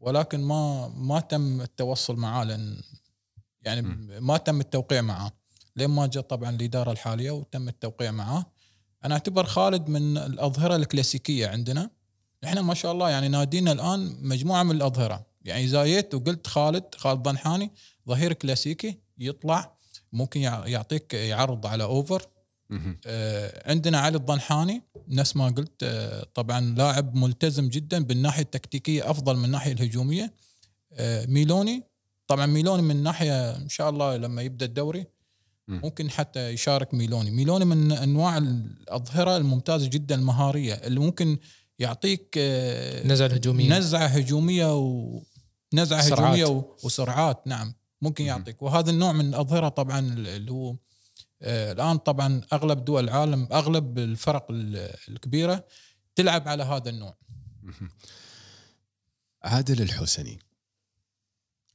[0.00, 2.80] ولكن ما ما تم التوصل معاه لأن
[3.62, 3.82] يعني.
[4.20, 5.32] ما تم التوقيع معاه
[5.76, 8.46] لين ما جاء طبعا الإدارة الحالية وتم التوقيع معاه
[9.04, 11.90] أنا أعتبر خالد من الأظهرة الكلاسيكية عندنا
[12.44, 17.22] إحنا ما شاء الله يعني نادينا الآن مجموعة من الأظهرة يعني زايت وقلت خالد خالد
[17.22, 17.70] ضنحاني
[18.08, 19.74] ظهير كلاسيكي يطلع
[20.12, 22.22] ممكن يع- يعطيك يعرض على أوفر.
[23.06, 29.36] آه، عندنا علي الضنحاني نفس ما قلت آه، طبعا لاعب ملتزم جدا بالناحية التكتيكية أفضل
[29.36, 30.32] من الناحية الهجومية
[30.92, 31.82] آه، ميلوني
[32.26, 35.06] طبعا ميلوني من ناحية إن شاء الله لما يبدأ الدوري.
[35.68, 37.30] ممكن حتى يشارك ميلوني.
[37.30, 41.38] ميلوني من أنواع الأظهرة الممتازة جدا المهارية اللي ممكن
[41.78, 46.38] يعطيك آه، نزعة الهجوميه نزعة هجومية ونزعه سرعات.
[46.38, 48.28] هجومية وسرعات نعم ممكن مم.
[48.28, 48.62] يعطيك.
[48.62, 50.76] وهذا النوع من الأظهرة طبعا اللي هو
[51.42, 55.64] آه، الآن طبعا أغلب دول العالم أغلب الفرق ال- الكبيرة
[56.14, 57.16] تلعب على هذا النوع.
[59.42, 60.38] عادل الحسني.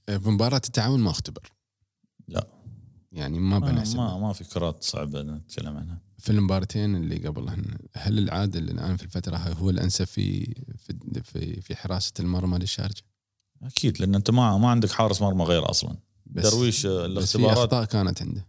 [0.08, 1.52] بمباراة التعاون ما اختبر.
[2.28, 2.48] لا.
[3.12, 3.98] يعني ما ما, بنحسب.
[3.98, 6.02] ما, ما في كرات صعبة نتكلم عنها.
[6.18, 11.62] في المباراتين اللي قبلهن هل العادل الآن في الفترة هاي هو الأنسب في في في,
[11.62, 13.02] في حراسة المرمى للشارجة؟
[13.64, 15.98] أكيد لأن أنت ما ما عندك حارس مرمى غير أصلا.
[16.26, 18.48] بس درويش آه، بس في الاختبارات أخطاء كانت عنده.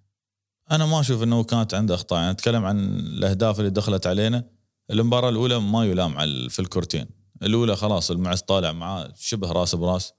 [0.71, 2.19] أنا ما أشوف إنه كانت عنده أخطاء.
[2.19, 4.45] يعني أتكلم عن الأهداف اللي دخلت علينا.
[4.91, 7.07] المباراة الأولى ما يلام على في الكورتين.
[7.43, 10.13] الأولى خلاص المعز طالع معاه شبه راس برأس.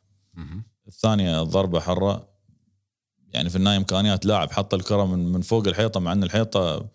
[0.87, 2.30] الثانية ضربة حرة.
[3.33, 6.89] يعني في النهاية إمكانيات لاعب حط الكرة من من فوق الحيطة مع إن الحيطة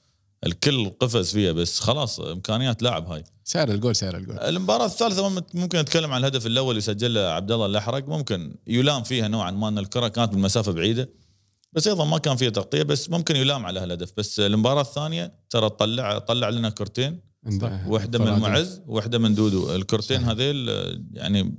[0.46, 3.24] الكل قفز فيها بس خلاص إمكانيات لاعب هاي.
[3.44, 4.38] سعر الجول سعر الجول.
[4.38, 8.08] المباراة الثالثة مم- ممكن نتكلم عن الهدف الأول اللي سجله عبد الله الأحرق.
[8.08, 11.08] ممكن يلام فيها نوعا ما إن الكرة كانت بالمسافه بعيدة
[11.72, 14.12] بس أيضا ما كان فيها تغطية بس ممكن يلام على هالهدف.
[14.16, 17.20] بس المباراة الثانية ترى طلع طلع لنا كرتين
[17.86, 18.38] واحدة من.
[18.40, 19.74] معز واحدة من دودو.
[19.74, 20.24] الكرتين.
[20.24, 20.68] هذيل
[21.12, 21.58] يعني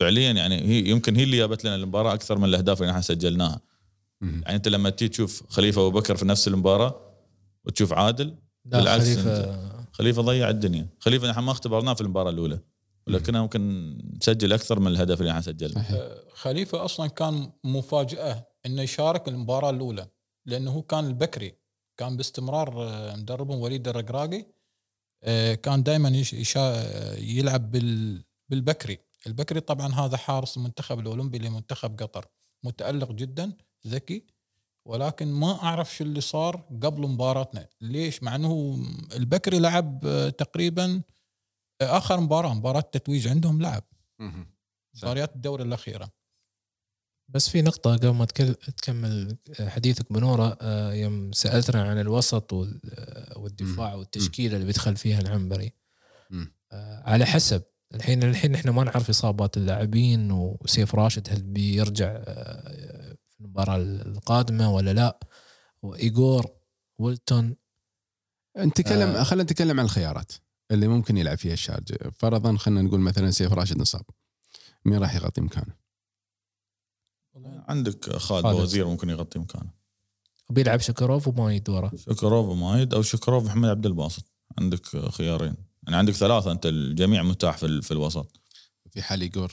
[0.00, 3.60] فعليا يعني هي يمكن هي اللي جابت لنا المباراة أكثر من الأهداف اللي إحنا سجلناها.
[4.22, 7.14] يعني أنت لما تيجي تشوف خليفة أبو بكر في نفس المباراة
[7.64, 9.84] وتشوف عادل بالعكس خليفة.
[9.92, 10.86] خليفة ضيع الدنيا.
[11.00, 12.58] خليفة نحن ما اختبرناه في المباراة الأولى
[13.06, 19.28] ولكنه ممكن نسجل أكثر من الهدف اللي إحنا سجلناه خليفة أصلا كان مفاجأة إنه يشارك
[19.28, 20.08] المباراة الأولى
[20.46, 21.54] لأنه هو كان البكري
[21.96, 24.46] كان باستمرار آه، مدربهم وليد الرقراقي
[25.22, 26.22] آه، كان دائما
[27.18, 28.98] يلعب بال- بالبكري.
[29.26, 32.26] البكري طبعا هذا حارس المنتخب الأولمبي لمنتخب قطر
[32.64, 33.52] متألق جدا.
[33.86, 34.24] ذكي
[34.86, 37.68] ولكن ما أعرف شو اللي صار قبل مباراتنا.
[37.80, 38.78] ليش؟ مع إنه
[39.16, 41.02] البكري لعب آه، تقريبا
[41.80, 43.84] آه، آخر مباراة مباراة تتويج عندهم لعب.
[45.02, 46.10] مباريات الدوري الأخيرة.
[47.28, 52.80] بس في نقطة قبل ما تكل- تكمل حديثك بنورة آه، يوم سألتنا عن الوسط وال-
[52.94, 55.72] آه، والدفاع والتشكيلة اللي بيدخل فيها العنبري.
[56.72, 57.62] آه، على حسب.
[57.94, 62.22] الحين الحين إحنا ما نعرف إصابات اللاعبين وسيف راشد هل بيرجع
[63.44, 65.18] في المباراة القادمة ولا لا؟
[65.82, 66.46] وايجور
[66.98, 67.56] ويلتون.
[68.58, 69.22] نتكلم آه.
[69.22, 70.32] خلينا نتكلم عن الخيارات
[70.70, 74.02] اللي ممكن يلعب فيها الشارجه فرضا خلينا نقول مثلا سيف راشد انصاب
[74.84, 75.74] مين راح يغطي مكانه؟
[77.68, 78.60] عندك خالد خالد.
[78.60, 79.70] وزير ممكن يغطي مكانه.
[80.50, 84.24] بيلعب شكروف وما يدوره شكروف ومايد أو شكروف محمد عبد الباسط.
[84.58, 85.54] عندك خيارين.
[85.82, 88.40] يعني عندك ثلاثة أنت الجميع متاح في, ال- في الوسط.
[88.90, 89.52] في حال ايجور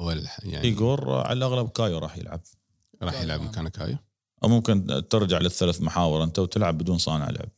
[0.00, 0.10] هو
[0.42, 2.40] يعني ايجور على الأغلب كايو راح يلعب.
[3.04, 3.96] راح يلعب مكان كايو
[4.44, 7.48] أو ممكن ترجع للثلاث محاور أنت وتلعب بدون صانع لعب.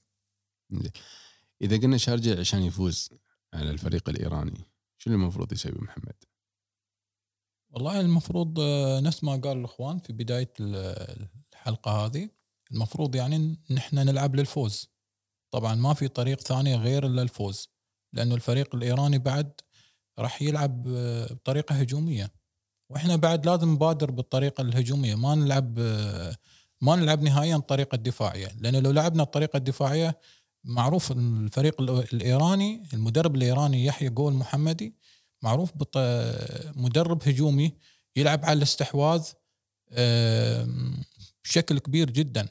[1.62, 3.10] إذا قلنا شارقة عشان يفوز
[3.54, 4.64] على الفريق الإيراني
[4.98, 6.14] شو اللي المفروض يسوي محمد؟
[7.70, 12.30] والله المفروض آه، نفس ما قال الإخوان في بداية ال- الحلقة هذه
[12.72, 14.90] المفروض يعني نحن نلعب للفوز.
[15.50, 17.68] طبعا ما في طريق ثاني غير إلا الفوز
[18.12, 19.52] لأنه الفريق الإيراني بعد
[20.18, 22.32] راح يلعب آه، بطريقة هجومية.
[22.90, 25.78] وإحنا بعد لازم نبادر بالطريقة الهجومية ما نلعب
[26.80, 30.18] ما نلعب نهائيا الطريقة الدفاعية لأنه لو لعبنا الطريقة الدفاعية
[30.64, 34.94] معروف الفريق الإيراني المدرب الإيراني يحيى جول محمدي
[35.42, 35.72] معروف.
[36.76, 37.72] مدرب هجومي
[38.16, 39.28] يلعب على الاستحواذ
[41.44, 42.48] بشكل كبير جدا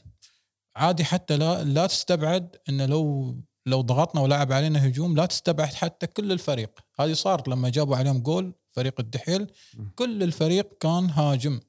[0.76, 6.06] عادي حتى لا لا تستبعد إنه لو لو ضغطنا ولعب علينا هجوم لا تستبعد حتى
[6.06, 9.46] كل الفريق هذه صارت لما جابوا عليهم جول فريق الدحيل
[9.94, 11.60] كل الفريق كان هاجم.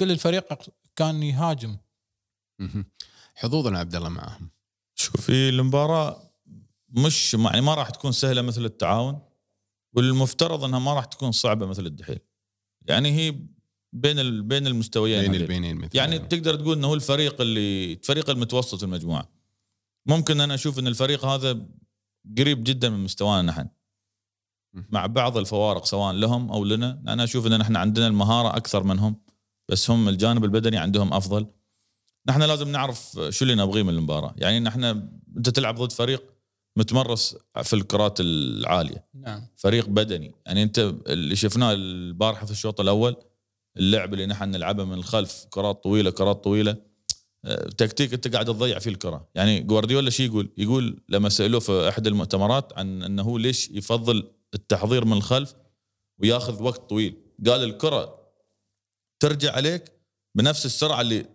[0.00, 0.44] كل الفريق
[0.96, 1.76] كان يهاجم.
[3.34, 4.50] حظوظنا عبد الله معاهم.
[4.94, 6.30] شوفي المباراة
[6.88, 9.20] مش يعني ما راح تكون سهلة مثل التعاون
[9.92, 12.18] والمفترض إنها ما راح تكون صعبة مثل الدحيل.
[12.86, 13.30] يعني هي
[13.92, 14.42] بين ال...
[14.42, 15.40] بين المستويين بين.
[15.40, 19.30] البينين مثل يعني تقدر تقول إنه هو الفريق اللي الفريق المتوسط في المجموعة.
[20.06, 21.66] ممكن أنا أشوف إن الفريق هذا
[22.38, 23.68] قريب جدا من مستوانا نحن.
[24.90, 27.02] مع بعض الفوارق سواء لهم أو لنا.
[27.08, 29.16] أنا أشوف إن نحن عندنا المهارة أكثر منهم
[29.68, 31.46] بس هم الجانب البدني عندهم أفضل.
[32.28, 34.34] نحن لازم نعرف شو اللي نبغيه من المباراة.
[34.36, 34.84] يعني نحن
[35.36, 36.22] أنت تلعب ضد فريق
[36.76, 39.06] متمرس في الكرات العالية.
[39.14, 39.46] نعم.
[39.56, 40.34] فريق بدني.
[40.46, 43.16] يعني أنت اللي شفناه البارحة في الشوط الأول
[43.76, 46.76] اللعب اللي نحن نلعبه من الخلف كرات طويلة كرات طويلة
[47.44, 49.28] آه، تكتيك أنت قاعد تضيع فيه الكرة.
[49.34, 54.30] يعني جوارديولا شو يقول؟ يقول لما سألوه في احد المؤتمرات عن إنه هو ليش يفضل
[54.54, 55.54] التحضير من الخلف
[56.22, 57.16] وياخذ وقت طويل.
[57.46, 58.30] قال الكرة
[59.20, 59.92] ترجع عليك
[60.36, 61.26] بنفس السرعة اللي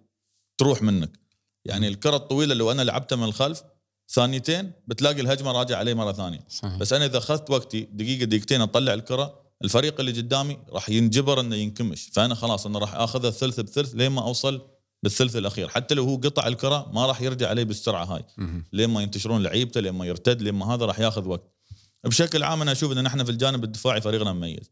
[0.57, 1.19] تروح منك.
[1.65, 3.63] يعني الكرة الطويلة لو أنا لعبتها من الخلف
[4.09, 6.45] ثانيتين بتلاقي الهجمة راجع علي مرة ثانية.
[6.49, 6.77] صحيح.
[6.77, 11.55] بس أنا إذا أخذت وقتي دقيقة دقيقتين أطلع الكرة الفريق اللي قدامي راح ينجبر إنه
[11.55, 12.09] ينكمش.
[12.13, 14.67] فأنا خلاص أنا راح اخذها ثلث بثلث لين ما أوصل
[15.03, 15.67] للثلث الأخير.
[15.67, 18.25] حتى لو هو قطع الكرة ما راح يرجع علي بالسرعة هاي.
[18.73, 21.58] لين ما ينتشرون لعيبته لين ما يرتد لين ما هذا راح ياخذ وقت.
[22.05, 24.71] بشكل عام أنا أشوف إن إحنا في الجانب الدفاعي فريقنا مميز.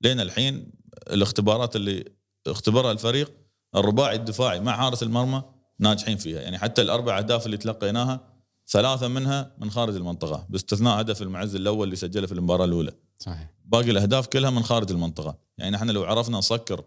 [0.00, 0.72] لين الحين
[1.10, 2.04] الاختبارات اللي
[2.46, 3.32] اختبرها الفريق
[3.74, 5.42] الرباعي الدفاعي مع حارس المرمى
[5.78, 6.40] ناجحين فيها.
[6.40, 8.32] يعني حتى الأربع أهداف اللي تلقيناها
[8.68, 12.92] ثلاثة منها من خارج المنطقة باستثناء هدف المعز الأول اللي سجله في المباراة الأولى.
[13.18, 13.50] صحيح.
[13.64, 15.38] باقي الأهداف كلها من خارج المنطقة.
[15.58, 16.84] يعني إحنا لو عرفنا نسكر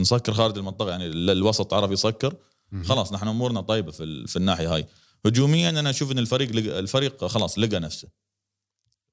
[0.00, 2.34] نسكر خارج المنطقة يعني ال- الوسط عرف يسكر.
[2.84, 4.86] خلاص نحن أمورنا طيبة في ال- في الناحية هاي.
[5.26, 8.08] هجوميا أنا أشوف إن الفريق لقى الفريق خلاص لقى نفسه.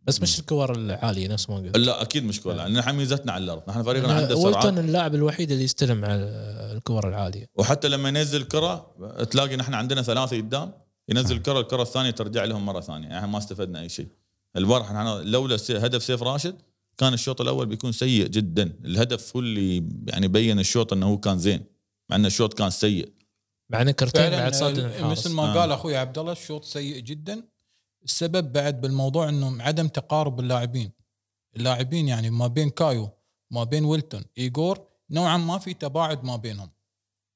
[0.02, 1.78] بس مش الكور العالية نفس ما قلت.
[1.78, 2.54] لا أكيد مش كورة.
[2.54, 3.62] لأن نحن ميزتنا على الأرض.
[3.70, 6.24] نحن فريقنا عنده ولتون سرعات اللاعب الوحيد اللي يستلم على
[6.76, 7.46] الكور العالية.
[7.56, 8.96] وحتى لما ينزل كرة
[9.32, 10.72] تلاقي نحن عندنا ثلاثة قدام
[11.10, 13.08] ينزل الكره الكرة الثانية ترجع لهم مرة ثانية.
[13.08, 14.08] يعني ما استفدنا أي شيء.
[14.56, 16.56] البارح نحن لولا هدف سيف راشد
[16.98, 18.74] كان الشوط الأول بيكون سيء جدا.
[18.86, 21.64] الهدف هو اللي يعني بين الشوط إنه هو كان زين
[22.10, 23.14] مع إن الشوط كان سيء.
[23.70, 25.60] مع إن كرتين بعد صاد فعلا الحارس مثل ما آه.
[25.60, 27.44] قال أخوي عبد الله الشوط سيء جدا.
[28.04, 30.92] السبب بعد بالموضوع إنه عدم تقارب اللاعبين.
[31.56, 33.10] اللاعبين يعني ما بين كايو
[33.52, 36.72] ما بين ويلتون ايجور نوعا ما في تباعد ما بينهم.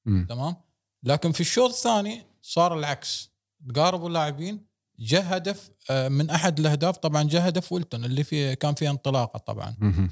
[0.05, 0.25] مم.
[0.29, 0.55] تمام؟
[1.03, 3.29] لكن في الشوط الثاني صار العكس.
[3.69, 4.65] تقاربوا اللاعبين
[4.99, 9.37] جاء هدف آه، من أحد الأهداف طبعا جاء هدف ويلتون اللي في كان فيه انطلاقة
[9.37, 9.75] طبعا.
[9.79, 10.09] مهم.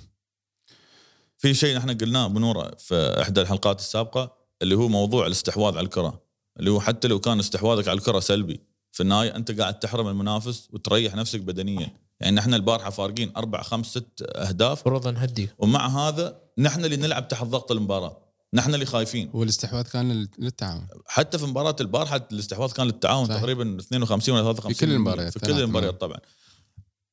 [1.37, 6.21] في شيء نحن قلناه بنوره في إحدى الحلقات السابقة اللي هو موضوع الاستحواذ على الكرة.
[6.59, 8.61] اللي هو حتى لو كان استحواذك على الكرة سلبي
[8.91, 11.91] في النهاية أنت قاعد تحرم المنافس وتريح نفسك بدنيا.
[12.19, 14.87] يعني نحن البارحة فارقين أربع خمس ست أهداف.
[14.87, 15.49] المفروض نهدي.
[15.59, 18.17] ومع هذا نحن اللي نلعب تحت ضغط المباراة.
[18.53, 19.29] نحن اللي خايفين.
[19.33, 20.87] والاستحواذ كان لل- للتعاون.
[21.05, 23.39] حتى في مباراة البارحة الاستحواذ كان للتعاون صحيح.
[23.39, 26.17] تقريبا 52 ولا 53 في كل المباريات، في كل المباريات طبعا.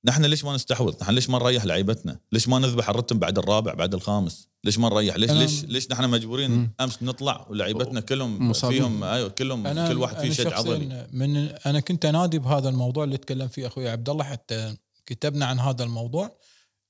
[0.04, 3.74] نحن ليش ما نستحوذ؟ نحن ليش ما نريح لعيبتنا؟ ليش ما نذبح الرتم بعد الرابع
[3.74, 6.72] بعد الخامس؟ ليش ما نريح؟ ليش أنا- ليش ليش نحن مجبورين مم.
[6.80, 8.78] أمس نطلع ولعيبتنا كلهم مصابين.
[8.78, 13.16] فيهم أيوه كلهم كل واحد فيه شد عضلي من أنا كنت أنادي بهذا الموضوع اللي
[13.16, 16.38] تكلم فيه أخوي عبد الله حتى كتبنا عن هذا الموضوع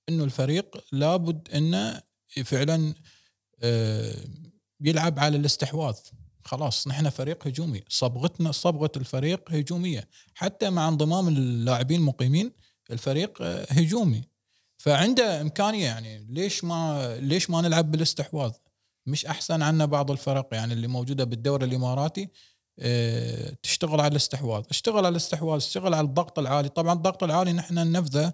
[0.08, 2.00] إنه الفريق لابد إنه
[2.44, 2.94] فعلا
[3.62, 4.14] آه،
[4.80, 5.94] يلعب على الاستحواذ
[6.44, 12.52] خلاص نحن فريق هجومي صبغتنا صبغة الفريق هجومية حتى مع انضمام اللاعبين المقيمين
[12.90, 14.24] الفريق آه، هجومي.
[14.82, 18.52] فعنده إمكانية يعني ليش ما ليش ما نلعب بالاستحواذ؟
[19.06, 22.28] مش أحسن عنا بعض الفرق يعني اللي موجودة بالدوري الإماراتي
[22.78, 24.64] آه، تشتغل على الاستحواذ.
[24.70, 26.68] اشتغل على الاستحواذ اشتغل على الضغط العالي.
[26.68, 28.32] طبعا الضغط العالي نحن ننفذه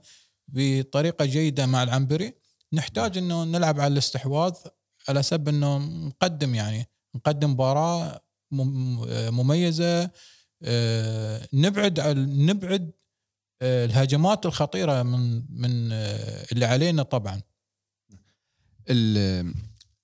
[0.49, 2.35] بطريقة جيدة مع العنبري.
[2.73, 4.53] نحتاج إنه نلعب على الاستحواذ
[5.09, 8.21] على سبب إنه نقدم يعني نقدم مباراة
[8.53, 10.11] آه، مميزة
[11.53, 12.93] نبعد نبعد
[13.65, 17.41] الهجمات الخطيرة من من آه، اللي علينا طبعا.
[18.91, 19.55] ال-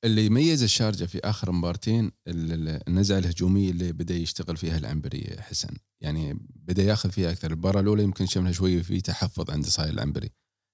[0.04, 5.36] اللي يميز الشارجة في آخر مبارتين ال- ال- النزعة الهجومية اللي بدأ يشتغل فيها العنبري
[5.40, 5.76] حسن.
[6.00, 7.50] يعني بدأ ياخذ فيها أكثر.
[7.52, 10.30] المباراة الأولى يمكن شفنا شوية في تحفظ عند صاير العنبري.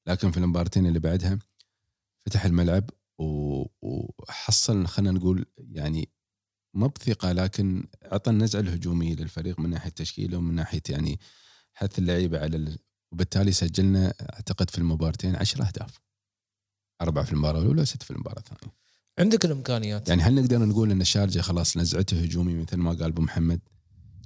[0.06, 1.38] لكن في المباراتين اللي بعدها
[2.26, 6.08] فتح الملعب وحصل خلينا نقول يعني
[6.74, 11.20] ما بثقة لكن أعطى النزعة الهجومية للفريق من ناحية تشكيله ومن ناحية يعني
[11.76, 12.78] حث اللعيبة على ال...
[13.12, 16.00] وبالتالي سجلنا أعتقد في المباراتين 10 أهداف.
[17.02, 18.74] أربعة في المباراة الأولى وست في المباراة الثانية.
[19.18, 20.08] عندك الإمكانيات.
[20.08, 23.60] يعني هل نقدر نقول إن الشارجه خلاص نزعته هجومي مثل ما قال أبو محمد؟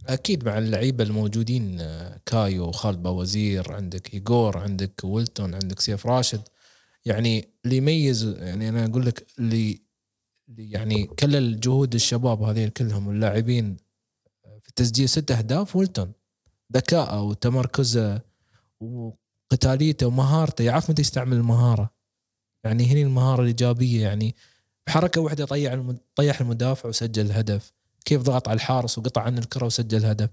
[0.06, 6.42] أكيد مع اللعيبة الموجودين آه، كايو وخالد باوزير عندك ايجور عندك ويلتون عندك سيف راشد.
[7.04, 9.82] يعني اللي يميز يعني أنا أقول لك اللي
[10.48, 13.76] يعني كل جهود الشباب هذين كلهم واللاعبين
[14.62, 16.12] في تسجيل ست أهداف ويلتون.
[16.72, 18.20] ذكاءه وتمركزه
[18.80, 21.90] وقتاليته ومهارته يعرف متى يستعمل المهارة.
[22.64, 24.34] يعني هني المهارة الإيجابية يعني
[24.86, 25.82] بحركة واحدة طيح
[26.14, 27.72] طيح المدافع وسجل الهدف.
[28.04, 30.30] كيف ضغط على الحارس وقطع عنه الكرة وسجل هدف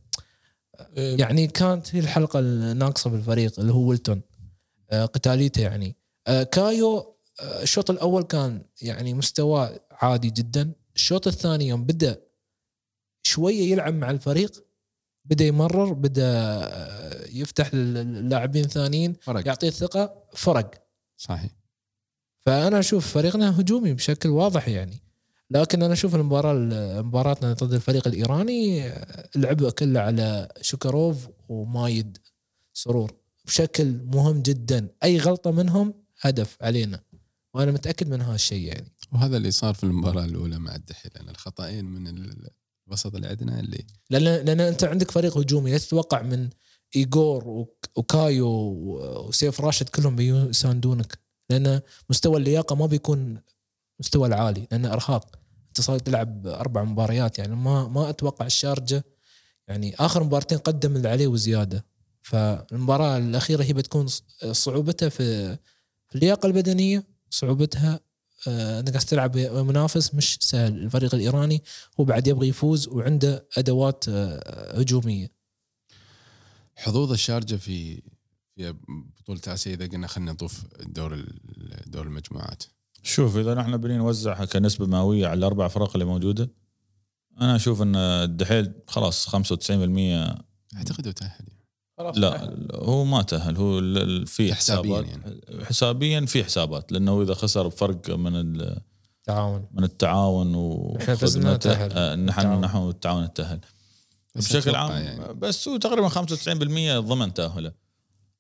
[0.75, 4.21] آه، يعني كانت هي الحلقة الناقصة بالفريق اللي هو ويلتون.
[4.91, 5.95] آه، قتاليته يعني.
[6.27, 10.71] آه، كايو آه، الشوط الأول كان يعني مستوى عادي جدا.
[10.95, 12.21] الشوط الثاني يوم بدأ
[13.23, 14.66] شوية يلعب مع الفريق
[15.29, 19.47] بدأ يمرر بدأ آه، يفتح للاعبين الثانيين فرق.
[19.47, 20.71] يعطيه الثقة فرق.
[21.17, 21.51] صحيح.
[22.45, 25.01] فأنا أشوف فريقنا هجومي بشكل واضح يعني.
[25.51, 26.53] لكن أنا أشوف المباراة
[27.01, 28.87] مباراتنا ضد الفريق الإيراني
[29.35, 32.17] اللعب كله على شكروف ومايد
[32.73, 33.11] سرور.
[33.45, 34.87] بشكل مهم جدا.
[35.03, 36.99] أي غلطة منهم هدف علينا.
[37.53, 38.91] وأنا متأكد من هذا الشيء يعني.
[39.11, 42.49] وهذا اللي صار في المباراة الأولى مع الدحيل لأن الخطأين من ال-
[42.87, 46.49] الوسط اللي عندنا اللي لأن لأن أنت عندك فريق هجومي لا تتوقع من
[46.95, 48.47] ايجور وك- وكايو
[49.27, 51.19] وسيف راشد كلهم بيساندونك.
[51.49, 53.41] لأن مستوى اللياقة ما بيكون
[53.99, 55.39] مستوى العالي لأنه إرهاق.
[55.67, 59.03] أنت صار تلعب أربع مباريات يعني ما ما أتوقع الشارجة.
[59.67, 61.85] يعني آخر مباراتين قدم اللي عليه وزيادة.
[62.21, 64.07] فالمباراة الأخيرة هي بتكون
[64.51, 65.57] صعوبتها في
[66.15, 67.99] اللياقة البدنية صعوبتها
[68.47, 70.73] آه، انك تلعب منافس مش سهل.
[70.77, 71.63] الفريق الإيراني
[71.99, 75.31] هو بعد يبغى يفوز وعنده أدوات آه، هجومية.
[76.75, 78.01] حظوظ الشارجة في
[78.55, 78.73] في
[79.21, 82.63] بطولة آسيا إذا قلنا خلينا نضيف دور ال- دور المجموعات.
[83.03, 86.49] شوف إذا نحن بني نوزعها كنسبة مئوية على الأربع فرق اللي موجودة
[87.41, 89.35] أنا أشوف إن الدحيل خلاص 95%
[90.75, 91.56] أعتقد يعني.
[91.97, 93.79] خلاص لا هو ما تأهل هو
[94.25, 98.81] في حسابياً حسابات حسابيا في حسابات لأنه إذا خسر بفرق من ال-
[99.23, 101.91] تعاون من التعاون و إحنا فزنا تأهل.
[101.91, 102.61] آه، نحن التعاون.
[102.61, 103.59] نحن التعاون التأهل
[104.35, 105.33] بس بشكل عام يعني.
[105.33, 107.71] بس هو تقريبا 95% ضمن تأهله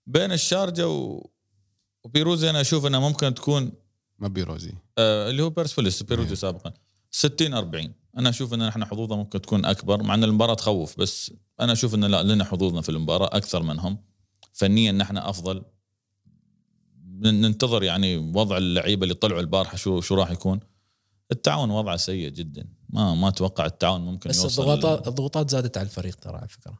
[0.07, 1.29] بين الشارجة و...
[2.03, 3.71] وبيروزي أنا أشوف إنها ممكن تكون
[4.19, 6.35] ما بيروزي آه اللي هو بيرسبوليس بيروزي نعم.
[6.35, 6.73] سابقا
[7.11, 11.31] 60 40 أنا أشوف إن إحنا حظوظنا ممكن تكون أكبر مع إن المباراة تخوف بس
[11.59, 13.97] أنا أشوف ان لا لنا حظوظنا في المباراة أكثر منهم.
[14.53, 15.63] فنيا نحن أفضل.
[17.21, 20.59] ننتظر يعني وضع اللعيبة اللي طلعوا البارحة شو شو راح يكون.
[21.31, 22.67] التعاون وضعه سيء جدا.
[22.89, 26.79] ما ما أتوقع التعاون ممكن بس يوصل الضغوطات الضغوطات زادت على الفريق ترى على فكرة.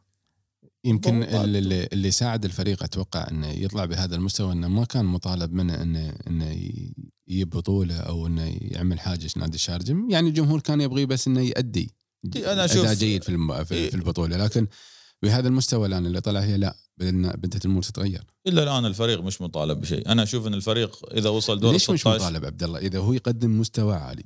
[0.83, 1.23] يمكن.
[1.23, 6.15] اللي, اللي ساعد الفريق أتوقع إنه يطلع بهذا المستوى إنه ما كان مطالب منه إنه
[6.27, 6.51] إنه
[7.27, 11.91] يجيب بطولة أو إنه يعمل حاجة نادي الشارجه يعني الجمهور كان يبغي بس إنه يؤدي
[12.35, 13.89] أنا أشوف- اداء جيد في الم- في, إيه.
[13.89, 14.67] في البطولة لكن
[15.23, 19.41] بهذا المستوى الآن اللي طلع هي لا بدنا بدات الأمور تتغير الا الآن الفريق مش
[19.41, 22.79] مطالب بشيء أنا أشوف إن الفريق إذا وصل دور ليش مش 16 مطالب عبد الله
[22.79, 24.23] إذا هو يقدم مستوى عالي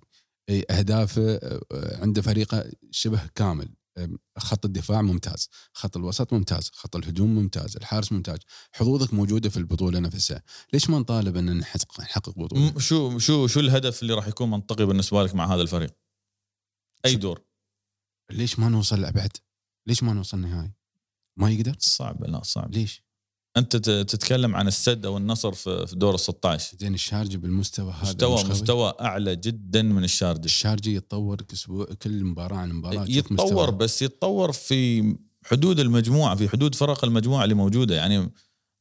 [0.69, 1.61] أهدافه آه،
[2.01, 3.69] عنده فريقه شبه كامل
[4.37, 8.37] خط الدفاع ممتاز خط الوسط ممتاز خط الهجوم ممتاز الحارس ممتاز
[8.71, 10.43] حظوظك موجودة في البطولة نفسها
[10.73, 14.85] ليش ما نطالب إن نحقق نحقق بطولة شو شو شو الهدف اللي راح يكون منطقي
[14.85, 15.91] بالنسبة لك مع هذا الفريق؟
[17.05, 17.41] أي دور؟
[18.34, 19.38] ليش ما نوصل لأبعد؟
[19.88, 20.71] ليش ما نوصل نهائي؟
[21.38, 22.73] ما يقدر؟ صعب لا صعب.
[22.73, 23.03] ليش؟
[23.57, 28.43] أنت تتكلم عن السد أو النصر في دور ال 16 زين الشارجة بالمستوى هذا مستوى؟
[28.43, 30.45] مستوى أعلى جدا من الشارجة.
[30.45, 31.41] الشارجة يتطور
[32.01, 33.05] كل مباراة عن مباراة.
[33.09, 35.15] يتطور بس يتطور في
[35.45, 37.95] حدود المجموعة في حدود فرق المجموعة اللي موجودة.
[37.95, 38.32] يعني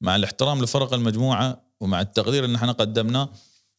[0.01, 3.33] مع الاحترام لفرق المجموعة ومع التقدير اللي إحنا قدمناه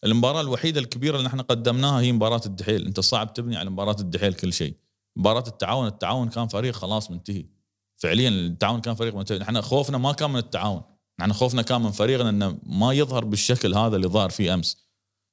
[0.04, 2.86] المباراة الوحيدة الكبيرة اللي إحنا قدمناها هي مباراة الدحيل.
[2.86, 4.76] أنت صعب تبني على مباراة الدحيل كل شيء.
[5.16, 7.46] مباراة التعاون التعاون كان فريق خلاص منتهي.
[7.98, 9.38] فعليا التعاون كان فريق منتهي.
[9.38, 10.82] نحن خوفنا ما كان من التعاون.
[11.20, 14.78] نحن خوفنا كان من فريقنا إنه ما يظهر بالشكل هذا اللي ظهر فيه أمس.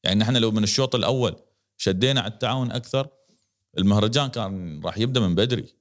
[0.05, 1.37] يعني نحن لو من الشوط الأول
[1.77, 3.09] شدينا على التعاون أكثر
[3.79, 5.75] المهرجان كان راح يبدأ من بدري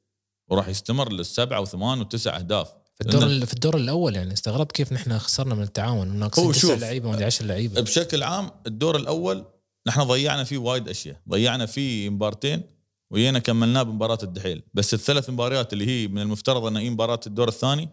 [0.50, 2.74] وراح يستمر للسبعة وثمان وتسع أهداف.
[2.96, 7.10] في الدور في الدور الأول يعني استغربت كيف نحن خسرنا من التعاون وناقصين تسع لعيبة
[7.10, 7.82] ومدري 10 لعيبة.
[7.82, 9.46] بشكل عام الدور الأول
[9.88, 11.22] نحن ضيعنا فيه وايد أشياء.
[11.30, 12.64] ضيعنا فيه مبارتين
[13.12, 14.64] وجينا كملناه بمباراة الدحيل.
[14.74, 17.90] بس الثلاث مباريات اللي هي من المفترض انها هي مباراة الدور الثاني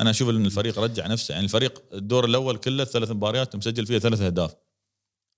[0.00, 1.32] أنا أشوف إن الفريق رجع نفسه.
[1.32, 4.54] يعني الفريق الدور الأول كله الثلاث مباريات مسجل فيها ثلاث أهداف.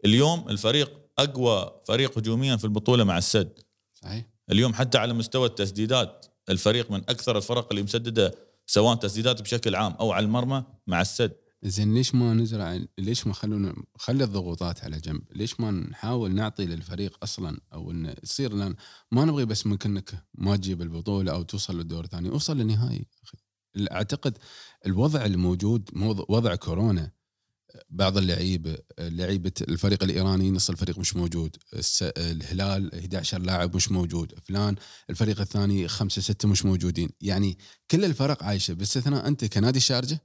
[0.05, 3.59] اليوم الفريق أقوى فريق هجوميا في البطولة مع السد.
[3.95, 4.24] صحيح.
[4.51, 8.35] اليوم حتى على مستوى التسديدات الفريق من أكثر الفرق اللي مسددة
[8.66, 11.37] سواء تسديدات بشكل عام أو على المرمى مع السد.
[11.67, 16.67] زين ليش ما نزرع ليش ما خلونا خلي الضغوطات على جنب؟ ليش ما نحاول نعطي
[16.67, 18.75] للفريق أصلا أو انه يصير لأن
[19.12, 23.07] ما نبغي بس ممكنك ما تجيب البطولة أو توصل للدور الثاني اوصل للنهائي.
[23.93, 24.39] أعتقد
[24.87, 25.91] الوضع الموجود
[26.29, 27.11] وضع كورونا
[27.91, 31.57] بعض اللعيبه لعيبة الفريق الإيراني نص الفريق مش موجود
[32.03, 34.77] الهلال 11 لاعب مش موجود فلان
[35.11, 37.11] الفريق الثاني خمسة ستة مش موجودين.
[37.21, 37.59] يعني
[37.91, 40.21] كل الفرق عايشة باستثناء أنت كنادي الشارجة؟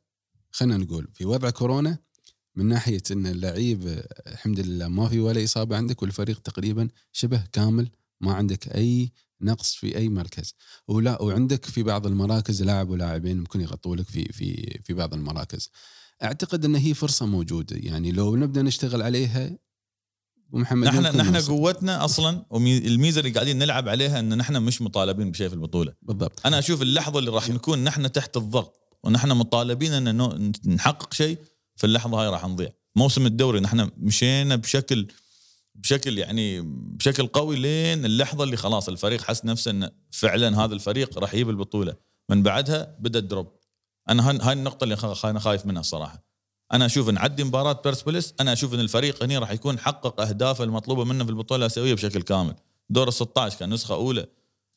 [0.51, 1.97] خلينا نقول في وضع كورونا
[2.55, 7.89] من ناحية إن اللعيب الحمد لله ما في ولا إصابة عندك والفريق تقريبا شبه كامل
[8.21, 10.55] ما عندك أي نقص في أي مركز.
[10.87, 15.69] ولا وعندك في بعض المراكز لاعب ولاعبين ممكن يغطوا لك في في في بعض المراكز.
[16.23, 17.75] أعتقد إن هي فرصة موجودة.
[17.79, 19.57] يعني لو نبدأ نشتغل عليها
[20.51, 21.51] ومحمد نحن نحن نوصل.
[21.51, 25.93] قوتنا أصلا والميزه اللي قاعدين نلعب عليها إن نحن مش مطالبين بشيء في البطولة.
[26.01, 26.45] بالضبط.
[26.45, 28.77] أنا أشوف اللحظة اللي راح نكون نحن تحت الضغط.
[29.03, 31.37] ونحن مطالبين إن نحقق شيء
[31.75, 32.69] في اللحظة هاي راح نضيع.
[32.95, 35.07] موسم الدوري نحن مشينا بشكل
[35.75, 41.19] بشكل يعني بشكل قوي لين اللحظة اللي خلاص الفريق حس نفسه انه فعلا هذا الفريق
[41.19, 41.95] راح يجيب البطولة.
[42.29, 43.47] من بعدها بدأ ال drop.
[44.09, 46.23] أنا هاي النقطة اللي أنا خايف منها الصراحة.
[46.73, 51.03] أنا أشوف نعدي مباراة بيرسبوليس أنا أشوف إن الفريق هنا راح يكون حقق اهدافه المطلوبة
[51.03, 52.55] منه في البطولة الأسيوية بشكل كامل.
[52.89, 54.25] دور ال 16 كان نسخة أولى.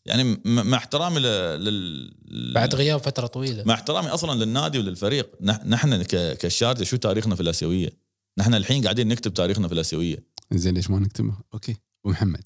[0.07, 2.53] يعني م- مع احترامي لل...
[2.55, 7.35] بعد غياب فترة طويلة مع احترامي أصلا للنادي وللفريق نح- نحن ك- كالشارجه شو تاريخنا
[7.35, 7.91] في الآسيوية؟
[8.39, 10.17] نحن الحين قاعدين نكتب تاريخنا في الآسيوية
[10.53, 12.45] زين ليش ما نكتبه؟ أوكي ومحمد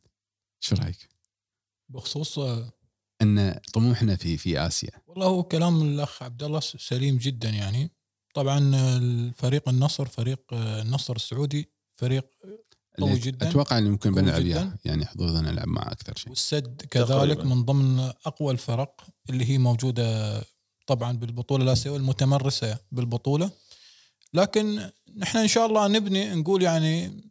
[0.61, 1.09] شو رأيك؟
[1.89, 2.73] بخصوص آه،
[3.23, 7.91] إن طموحنا في في آسيا والله هو كلام الأخ عبد الله سليم جدا يعني
[8.35, 8.59] طبعا
[8.97, 12.27] الفريق النصر فريق النصر السعودي فريق
[13.01, 16.29] قوي جدا أتوقع ان ممكن بنلعب يعني حظوظنا نلعب معه أكثر شيء.
[16.29, 17.45] والسد كذلك تقريباً.
[17.45, 20.41] من ضمن أقوى الفرق اللي هي موجودة
[20.87, 23.51] طبعا بالبطولة الاسيويه المتمرسة بالبطولة.
[24.35, 27.23] لكن نحن إن شاء الله نبني نقول يعني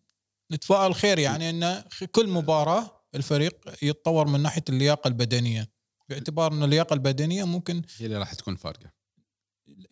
[0.51, 5.69] نتفائل خير يعني إن كل مباراة الفريق يتطور من ناحية اللياقة البدنية.
[6.09, 8.96] باعتبار إن اللياقة البدنية ممكن هي اللي راح تكون فارقة.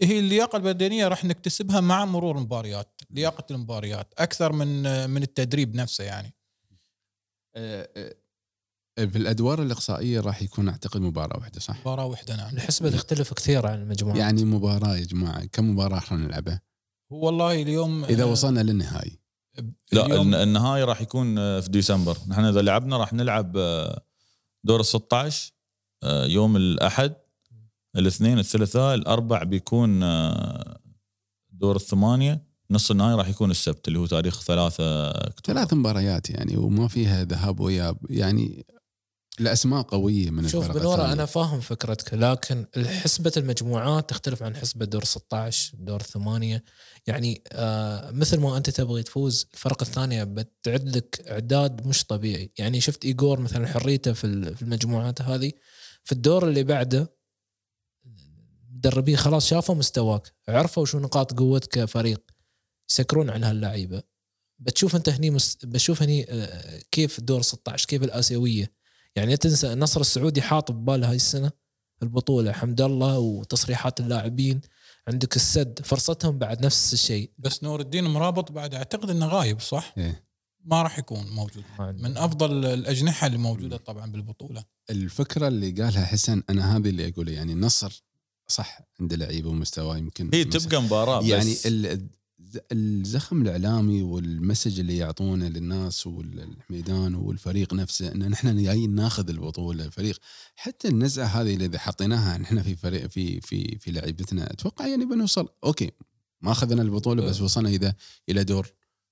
[0.02, 6.04] هي اللياقة البدنية راح نكتسبها مع مرور المباريات لياقة المباريات أكثر من من التدريب نفسه
[6.04, 6.34] يعني.
[7.56, 8.16] آه، آه،
[9.06, 12.54] في الادوار الإقصائية راح يكون أعتقد مباراة واحدة صح؟ مباراة واحدة نعم.
[12.54, 14.20] الحسبة تختلف كثير عن المجموعات.
[14.20, 16.62] يعني مباراة يا جماعة كم مباراة راح نلعبها؟
[17.12, 19.20] هو والله اليوم إذا وصلنا للنهائي.
[19.92, 22.18] لا النهائي راح يكون في ديسمبر.
[22.28, 23.52] نحن إذا لعبنا راح نلعب
[24.64, 25.54] دور ال 16
[26.04, 27.16] آه، يوم الأحد.
[27.98, 30.80] الاثنين الثلاثاء الأربع بيكون آه،
[31.52, 35.60] دور الثمانية نص النهائي راح يكون السبت اللي هو تاريخ 3 أكتوبر.
[35.60, 38.66] ثلاث مباريات يعني وما فيها ذهاب واياب يعني
[39.40, 41.14] الاسماء قوية من شوف بنورة.
[41.14, 46.64] أنا فاهم فكرتك لكن حسبة المجموعات تختلف عن حسبة دور 16 دور الثمانيه
[47.08, 52.52] يعني آه مثل ما أنت تبغي تفوز الفرق الثانية بتعد لك إعداد مش طبيعي.
[52.58, 54.24] يعني شفت ايجور مثلا حريته في
[54.62, 55.52] المجموعات هذه.
[56.04, 57.16] في الدور اللي بعده
[58.86, 62.22] المدربين خلاص شافوا مستواك عرفوا شو نقاط قوتك كفريق
[62.90, 64.04] يسكرون على هاللعيبة.
[64.60, 65.56] بتشوف انت هني مس...
[65.56, 68.72] بتشوف هني آه، كيف دور 16 كيف الآسيوية.
[69.16, 71.52] يعني لا تنسى النصر السعودي حاط بباله هاي السنة
[72.04, 74.62] البطولة حمد الله وتصريحات اللاعبين.
[75.08, 77.32] عندك السد فرصتهم بعد نفس الشيء.
[77.38, 80.26] بس نور الدين مرابط بعد أعتقد إنه غايب صح؟ إيه.
[80.64, 81.64] ما راح يكون موجود.
[81.80, 84.64] من أفضل الأجنحة اللي موجودة طبعا بالبطولة.
[84.90, 88.04] الفكرة اللي قالها حسن أنا هذه اللي أقوله يعني النصر
[88.48, 91.68] صح عنده لعيبة ومستوى يمكن هي تبقى مباراة يعني بس.
[92.72, 99.86] الزخم الإعلامي وال message اللي يعطونه للناس والميدان والفريق نفسه إن نحن جايين ناخذ البطولة
[99.86, 100.20] الفريق
[100.56, 105.06] حتى النزعة هذه اللي إذا حطيناها نحن في فريق في في في لعيبتنا أتوقع يعني
[105.06, 105.92] بنوصل okay
[106.42, 107.96] ما أخذنا البطولة بس وصلنا إذا
[108.30, 108.68] إلى دور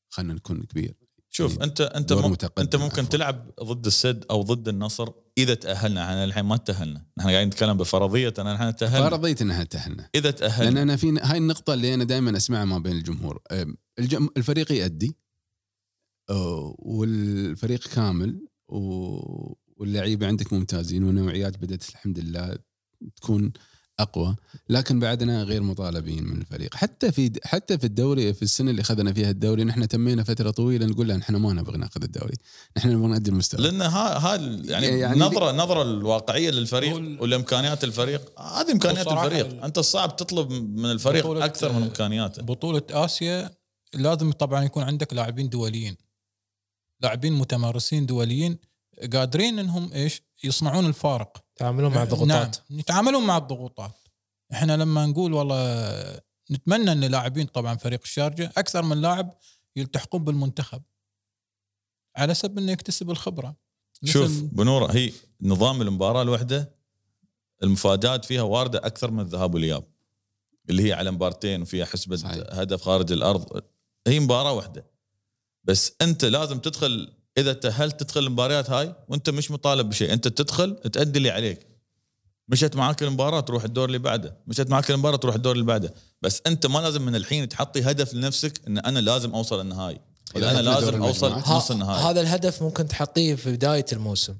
[0.09, 0.93] خلينا نكون كبير.
[1.35, 3.09] شوف يعني انت أنت دور مم متقدم أنت ممكن.
[3.09, 6.03] تلعب ضد السد أو ضد النصر إذا تأهلنا.
[6.03, 7.05] إحنا الحين ما تأهلنا.
[7.17, 9.09] نحن قاعدين نتكلم بفرضية أن إحنا تأهلنا.
[9.09, 10.09] فرضيت إنها تأهلنا.
[10.15, 13.41] إذا لأن تاهلنا أنا في هاي النقطة اللي أنا دائما أسمعها ما بين الجمهور.
[13.99, 15.15] الجم الفريق يأدي
[16.79, 18.47] والفريق كامل
[19.77, 22.57] واللعيبة عندك ممتازين والنوعيات بدأت الحمد لله
[23.15, 23.53] تكون
[23.99, 24.35] أقوى
[24.69, 26.75] لكن بعدنا غير مطالبين من الفريق.
[26.75, 30.85] حتى في حتى في الدوري في السنة اللي أخذنا فيها الدوري نحن تمينا فترة طويلة
[30.85, 32.33] نقول له نحن ما نبغى ناخذ الدوري.
[32.77, 33.61] نحن نبغى نأدي المستوى.
[33.61, 39.07] لأن ها ها يعني, يعني يعني نظرة نظرة الواقعية للفريق ال- والإمكانيات الفريق هذه إمكانيات
[39.07, 39.45] الفريق.
[39.45, 42.41] ال- أنت الصعب تطلب من الفريق بطولة- أكثر من إمكانياته.
[42.43, 43.51] بطولة آسيا
[43.93, 45.97] لازم طبعا يكون عندك لاعبين دوليين.
[47.01, 48.57] لاعبين متمرسين دوليين
[49.13, 51.42] قادرين إنهم إيش؟ يصنعون الفارق.
[51.55, 52.57] تعاملون مع الضغوطات.
[52.69, 53.91] نعم يتعاملون مع الضغوطات.
[54.53, 59.37] إحنا لما نقول والله نتمنى إن لاعبين طبعا فريق الشارجة أكثر من لاعب
[59.75, 60.81] يلتحقون بالمنتخب.
[62.15, 63.55] على سبب إنه يكتسب الخبرة.
[64.05, 66.75] شوف بنورة هي نظام المباراة الواحده
[67.63, 69.83] المفاجآت فيها واردة أكثر من الذهاب والإياب.
[70.69, 72.43] اللي هي على مبارتين وفيها حسبة صحيح.
[72.49, 73.63] هدف خارج الأرض.
[74.07, 74.85] هي مباراة واحدة
[75.63, 80.75] بس أنت لازم تدخل إذا تأهلت تدخل المباريات هاي وأنت مش مطالب بشيء أنت تدخل
[80.75, 81.67] تأدي اللي عليك.
[82.47, 84.37] مشت معاك المباراة تروح الدور اللي بعده.
[84.47, 85.93] مشت معاك المباراة تروح الدور اللي بعده.
[86.21, 89.99] بس أنت ما لازم من الحين تحطي هدف لنفسك إن أنا لازم أوصل النهائي.
[90.35, 91.31] ولا أنا لازم أوصل.
[91.31, 92.03] نص النهائي.
[92.03, 94.35] هذا الهدف ممكن تحطيه في بداية الموسم.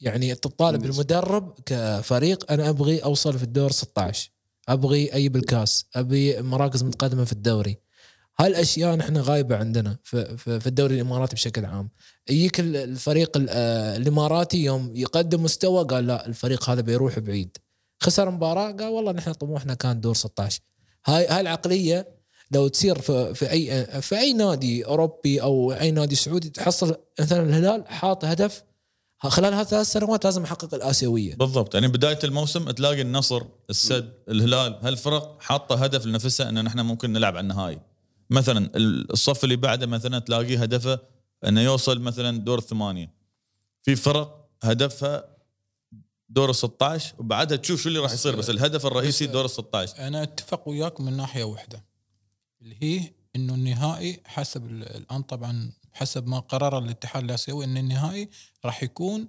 [0.00, 4.30] يعني تطالب المدرب كفريق أنا أبغي أوصل في الدور 16
[4.68, 5.86] أبغي أجيب الكاس.
[5.94, 7.83] أبي مراكز متقدمة في الدوري.
[8.38, 11.90] هاي الاشياء نحن غايبة عندنا في, الدوري الإماراتي بشكل عام.
[12.30, 17.56] يجيك ال- الفريق ال- آه، الإماراتي يوم يقدم مستوى قال لا الفريق هذا بيروح بعيد.
[18.02, 20.60] خسر مباراة قال والله نحن طموحنا كان دور 16
[21.06, 22.08] هاي هاي العقلية
[22.50, 27.42] لو تصير في, في أي في أي نادي أوروبي أو أي نادي سعودي تحصل مثلا
[27.42, 28.62] الهلال حاط هدف
[29.18, 31.34] خلال هذه ثلاث سنوات لازم احقق الآسيوية.
[31.34, 31.74] بالضبط.
[31.74, 37.36] يعني بداية الموسم تلاقي النصر السد الهلال هالفرق حاطة هدف لنفسها ان نحن ممكن نلعب
[37.36, 37.80] على النهائي.
[38.30, 40.98] مثلا الصف اللي بعده مثلا تلاقيه هدفه
[41.46, 43.12] إنه يوصل مثلا دور الثمانية.
[43.82, 45.24] في فرق هدفها
[46.28, 49.98] دور ال 16 وبعدها تشوف شو اللي راح يصير بس الهدف الرئيسي دور ال 16
[49.98, 51.84] أنا أتفق وياك من ناحية واحدة
[52.62, 58.28] اللي هي إنه النهائي حسب ال- الآن طبعا حسب ما قرر الاتحاد الآسيوي إن النهائي
[58.64, 59.28] راح يكون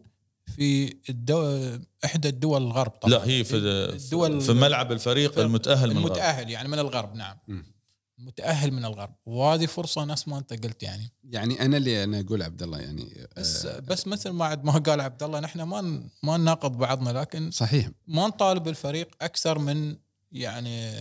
[0.55, 1.59] في الدو...
[2.05, 3.11] إحدى الدول الغرب طبعا.
[3.11, 6.05] لا هي في الدول في ملعب الفريق المتأهل من الغرب.
[6.07, 7.37] المتأهل يعني من الغرب نعم.
[7.47, 7.74] مم.
[8.17, 9.15] متأهل من الغرب.
[9.25, 11.11] وهذه فرصة نفس ما أنت قلت يعني.
[11.23, 14.71] يعني أنا اللي أنا أقول عبد الله يعني بس آه، بس مثل ما عد ما
[14.71, 17.89] قال عبد الله نحن ما ما نناقض بعضنا لكن صحيح.
[18.07, 19.97] ما نطالب الفريق أكثر من
[20.31, 20.91] يعني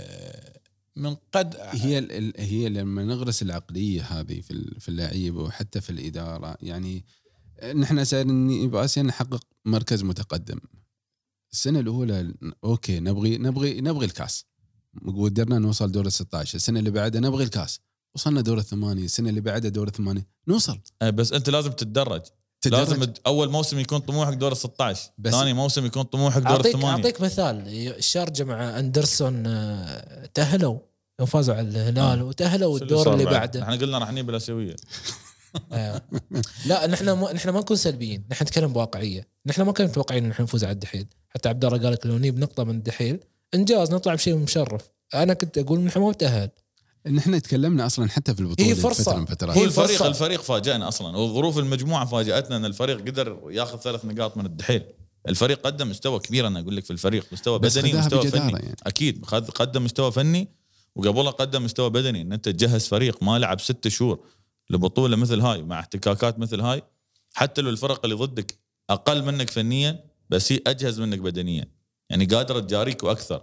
[0.96, 7.04] من قد هي هي لما نغرس العقلية هذه في في اللعيبة وحتى في الإدارة يعني
[7.74, 10.60] نحن سائرين باسيا نحقق مركز متقدم.
[11.52, 12.34] السنة الأولى
[12.64, 14.46] أوكي نبغي نبغي نبغي الكاس.
[15.02, 17.80] وقدرنا نوصل دور ال 16 السنة اللي بعدها نبغي الكاس.
[18.14, 19.04] وصلنا دور الثمانية.
[19.04, 20.26] السنة اللي بعدها دور الثمانية.
[20.48, 20.78] نوصل.
[21.02, 22.22] آه، بس أنت لازم تتدرج.
[22.60, 22.78] تدرج.
[22.78, 26.88] لازم أول موسم يكون طموحك دور ال 16 بس- ثاني موسم يكون طموحك دور الثمانية.
[26.88, 27.68] أعطيك مثال.
[27.98, 30.78] الشارجة مع أندرسون آه، تأهلوا.
[31.20, 32.24] يوم فازوا على الهلال آه.
[32.24, 33.62] وتأهلوا الدور اللي بعد؟ بعده.
[33.62, 34.76] إحنا قلنا راح نجيب الأسيوية.
[35.72, 36.02] آه.
[36.66, 38.24] لا نحن ما نحن ما نكون سلبيين.
[38.30, 39.28] نحن نتكلم بواقعية.
[39.46, 41.06] نحن ما كنا متوقعين إن إحنا نفوز على الدحيل.
[41.28, 43.20] حتى عبد الله قال لك لو نجيب نقطة من الدحيل
[43.54, 44.90] انجاز نطلع بشيء مشرف.
[45.14, 46.50] أنا كنت أقول نحن ما نتاهل
[47.06, 49.02] نحن تكلمنا أصلا حتى في البطولة هي فرصة.
[49.02, 50.08] فتره من فترات هو هي الفريق الفرصة.
[50.08, 51.16] الفريق فاجأنا أصلا.
[51.16, 54.82] وظروف المجموعة فاجأتنا إن الفريق قدر ياخذ ثلاث نقاط من الدحيل.
[55.28, 58.52] الفريق قدم مستوى كبير أنا أقول لك في الفريق مستوى بس بدني مستوى فني.
[58.52, 58.76] يعني.
[58.82, 59.24] أكيد
[59.54, 60.48] قدم مستوى فني
[60.96, 62.20] وقبلها قدم مستوى بدني.
[62.20, 64.20] إن أنت تجهز فريق ما لعب ست شهور
[64.70, 66.82] لبطولة مثل هاي مع احتكاكات مثل هاي
[67.34, 68.58] حتى لو الفرق اللي ضدك
[68.90, 71.66] أقل منك فنيا بس هي أجهز منك بدنيا.
[72.10, 73.42] يعني قادره تجاريك وأكثر.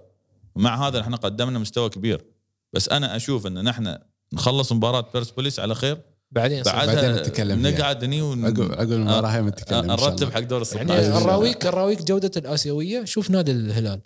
[0.56, 2.26] ومع هذا إحنا قدمنا مستوى كبير.
[2.74, 3.98] بس أنا أشوف إن نحن
[4.34, 6.02] نخلص مباراة بيرسبوليس على خير.
[6.32, 7.68] بعدين بعدها نتكلم.
[7.68, 8.46] نقعد هني ون...
[8.46, 10.32] عقب المباراه هاي نتكلم نرتب.
[10.32, 14.02] حق دور ال يعني 16 الراويك الراويك جودة الآسيوية شوف نادي الهلال.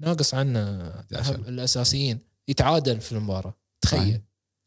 [0.00, 1.34] ناقص عنا 11.
[1.34, 2.18] الأساسيين.
[2.48, 3.54] يتعادل في المباراة.
[3.80, 4.20] تخيل.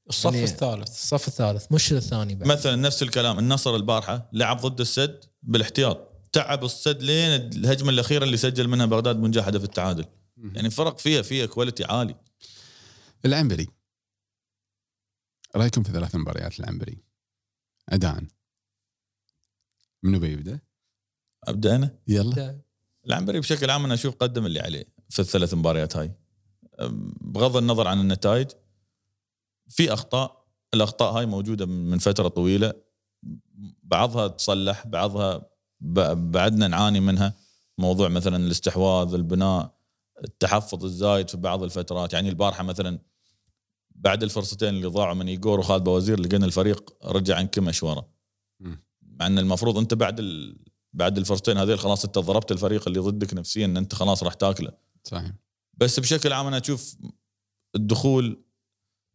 [0.09, 0.89] الصف يعني- الثالث.
[0.89, 1.65] الصف الثالث.
[1.71, 2.47] مش الثاني بعد.
[2.47, 3.39] مثلا نفس الكلام.
[3.39, 6.14] النصر البارحة لعب ضد السد بالاحتياط.
[6.35, 10.05] تعب السد لين الهجمة الأخيرة اللي سجل منها بغداد بن هدف التعادل.
[10.37, 12.15] يعني فرق فيها فيها كواليتي عالي.
[13.25, 13.67] العنبري.
[15.55, 16.97] رأيكم في ثلاث مباريات العنبري؟
[17.89, 18.23] اداء
[20.03, 20.59] منو بيبدأ؟
[21.43, 22.61] أبدأ أنا؟ يلا.
[23.07, 26.11] العنبري بشكل عام أنا أشوف قدم اللي عليه في الثلاث مباريات هاي.
[27.21, 28.51] بغض النظر عن النتائج
[29.67, 30.45] في أخطاء.
[30.73, 32.73] الأخطاء هاي موجودة من فترة طويلة.
[33.83, 35.54] بعضها تصلح بعضها
[36.13, 37.33] بعدنا نعاني منها.
[37.77, 39.75] موضوع مثلا الاستحواذ البناء
[40.23, 42.13] التحفظ الزايد في بعض الفترات.
[42.13, 42.99] يعني البارحة مثلا
[43.95, 48.05] بعد الفرصتين اللي ضاعوا من ايجور وخالد بوزير لقينا الفريق رجع انكمش ورا.
[49.01, 50.57] مع إن المفروض أنت بعد ال...
[50.93, 54.71] بعد الفرصتين هذيل خلاص أنت ضربت الفريق اللي ضدك نفسيا ان أنت خلاص راح تاكله.
[55.03, 55.31] صحيح.
[55.73, 56.97] بس بشكل عام أنا أشوف
[57.75, 58.45] الدخول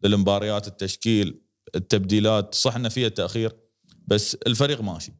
[0.05, 1.43] للمباريات التشكيل
[1.75, 3.57] التبديلات صح إنه فيها تأخير
[4.07, 5.13] بس الفريق ماشي.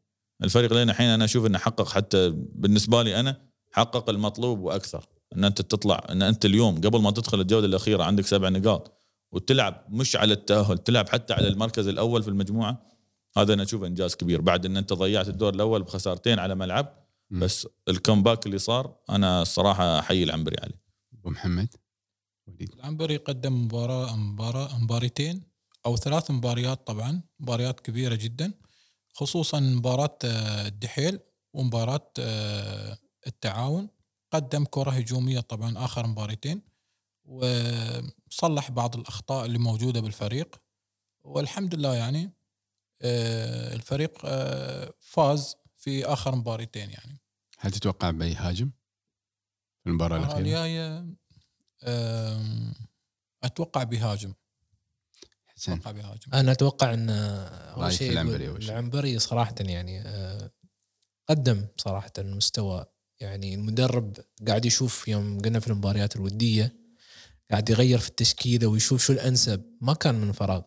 [0.43, 5.05] الفريق لين الحين أنا أشوف إنه حقق حتى بالنسبة لي أنا حقق المطلوب وأكثر.
[5.35, 8.97] إن أنت تطلع إن أنت اليوم قبل ما تدخل الجولة الأخيرة عندك سبع نقاط
[9.31, 12.91] وتلعب مش على التأهل تلعب حتى على المركز الأول في المجموعة
[13.37, 14.41] هذا أنا أشوف إنجاز كبير.
[14.41, 17.01] بعد إن أنت ضيعت الدور الأول بخسارتين على ملعب.
[17.29, 20.81] بس الكومباك اللي صار أنا الصراحه أحيي العنبري عليه.
[21.13, 21.75] أبو محمد؟
[22.47, 22.73] وليد.
[22.73, 25.43] العنبري قدم مباراة مباراة مباريتين
[25.85, 28.53] أو ثلاث مباريات طبعا مباريات كبيرة جدا.
[29.21, 31.19] خصوصا مباراة آه، الدحيل
[31.53, 32.97] ومباراة آه،
[33.27, 33.89] التعاون.
[34.31, 36.61] قدم كرة هجومية طبعا آخر مباريتين
[37.25, 40.61] وصلح بعض الأخطاء اللي موجودة بالفريق.
[41.23, 42.33] والحمد لله يعني
[43.01, 44.17] آه، الفريق
[44.99, 47.21] فاز في آخر مباريتين يعني.
[47.59, 48.71] هل تتوقع بيهاجم
[49.87, 51.05] المباراة الأخيرة؟ الجاية
[53.43, 54.33] أتوقع بيهاجم.
[55.69, 60.51] أتوقع بيهاجم أنا أتوقع إن أول شيء العنبري؟ العنبري صراحة يعني آه،
[61.29, 62.85] قدم صراحة مستوى
[63.19, 66.75] يعني المدرب قاعد يشوف يوم قلنا في المباريات الودية
[67.51, 69.63] قاعد يغير في التشكيلة ويشوف شو الأنسب.
[69.81, 70.61] ما كان من فراغ.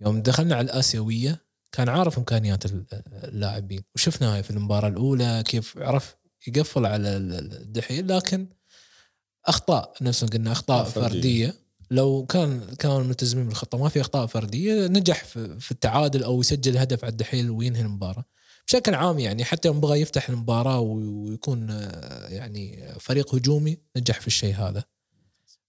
[0.00, 2.86] يوم دخلنا على الآسيوية كان عارف إمكانيات ال-
[3.24, 3.82] اللاعبين.
[3.94, 6.16] وشفنا هاي في المباراة الأولى كيف عرف
[6.46, 8.48] يقفل على ال- ال- الدحيل لكن
[9.46, 11.08] أخطاء نفس ما قلنا أخطاء فردية.
[11.08, 11.61] فردية.
[11.92, 17.04] لو كان كانوا ملتزمين بالخطة ما في أخطاء فردية نجح في, التعادل أو يسجل هدف
[17.04, 18.24] على الدحيل وينهي المباراة.
[18.66, 21.68] بشكل عام يعني حتى يوم بغى يفتح المباراة ويكون
[22.28, 24.84] يعني فريق هجومي نجح في الشيء هذا.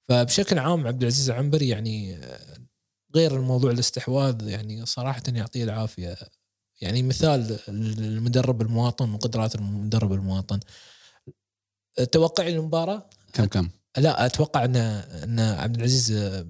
[0.02, 2.20] فبشكل عام عبد العزيز العنبري يعني
[3.16, 6.18] غير الموضوع الاستحواذ يعني صراحة يعطيه العافية.
[6.82, 10.60] يعني مثال المدرب المواطن وقدرات المدرب المواطن.
[12.12, 16.48] توقعي المباراه كم كم؟ لا أتوقع إن إن عبد العزيز آه،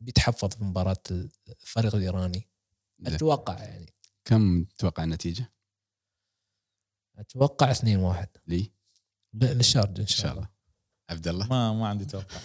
[0.00, 1.02] بيتحفظ في مباراه
[1.62, 2.48] الفريق الإيراني.
[3.06, 3.94] أتوقع يعني.
[4.24, 5.52] كم تتوقع النتيجة؟
[7.18, 8.72] أتوقع 2 1 لي؟
[9.34, 10.48] للشارجه إن إن شاء الله.
[11.10, 12.36] عبد الله؟ ما ما عندي توقع.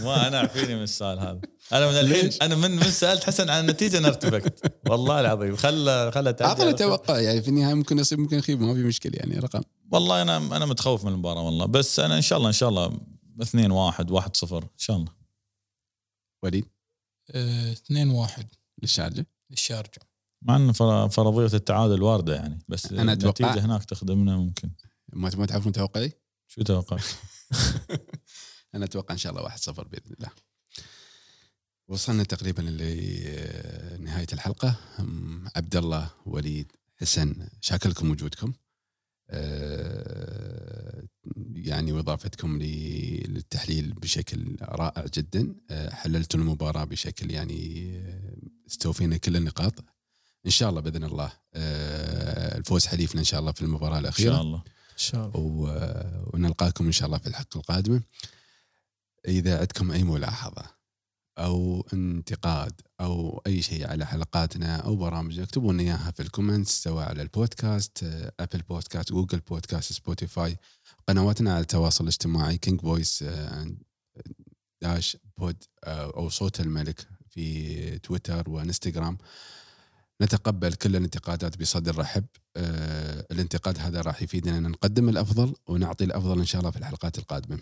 [0.00, 1.40] ما أنا اعفيني من السؤال هذا.
[1.72, 4.72] أنا من الحين؟ أنا من من سألت حسن عن النتيجة أنا ارتبكت.
[4.88, 5.56] والله العظيم.
[5.56, 6.88] خل خل تعدي اعطنا على خير.
[6.88, 9.62] توقع يعني في النهاية ممكن يصيب ممكن يخيب ما في مشكلة يعني رقم.
[9.92, 11.66] والله أنا أنا متخوف من المباراة والله.
[11.66, 13.00] بس أنا إن شاء الله إن شاء الله
[13.42, 15.12] 2 1 1 0 إن شاء الله
[16.42, 16.66] وليد
[17.30, 18.48] 2 1
[18.82, 20.00] للشارجة للشارجة
[20.42, 24.70] مع إن فر- فرضية التعادل واردة يعني بس أنا أتوقع- النتيجة هناك تخدمنا ممكن
[25.12, 26.12] ما ما تعرفون توقعي؟
[26.46, 26.96] شو توقع؟
[28.74, 30.30] أنا أتوقع إن شاء الله 1-0 بإذن الله.
[31.88, 38.52] وصلنا تقريبا لنهايه الحلقة أم، عبد الله وليد حسن شاكر لكم وجودكم.
[39.30, 41.02] أه،
[41.54, 45.54] يعني وإضافتكم لي- للتحليل بشكل رائع جدا.
[45.70, 48.36] أه، حللتوا المباراة بشكل يعني أه،
[48.70, 49.84] استوفينا كل النقاط.
[50.46, 51.32] إن شاء الله بإذن الله
[52.56, 54.32] الفوز حليفنا إن شاء الله في المباراة إن الأخيرة.
[54.32, 54.58] شاء الله.
[54.92, 55.40] إن شاء الله.
[55.40, 58.02] و- ونلقاكم إن شاء الله في الحلقة القادمة.
[59.28, 60.73] إذا عندكم أي ملاحظة.
[61.38, 66.82] أو انتقاد أو أي شيء على حلقاتنا أو برامجنا اكتبوا لنا إياها في ال comments
[66.82, 68.04] سواء على البودكاست
[68.40, 70.56] Apple Podcast Google Podcast Spotify
[71.08, 73.24] قنواتنا على التواصل الاجتماعي King Voice
[74.82, 79.18] dash pod أو صوت الملك في تويتر وانستغرام.
[80.22, 82.24] نتقبل كل الانتقادات بصدر رحب.
[82.56, 87.18] آه، الانتقاد هذا راح يفيدنا إن نقدم الأفضل ونعطي الأفضل إن شاء الله في الحلقات
[87.18, 87.58] القادمة.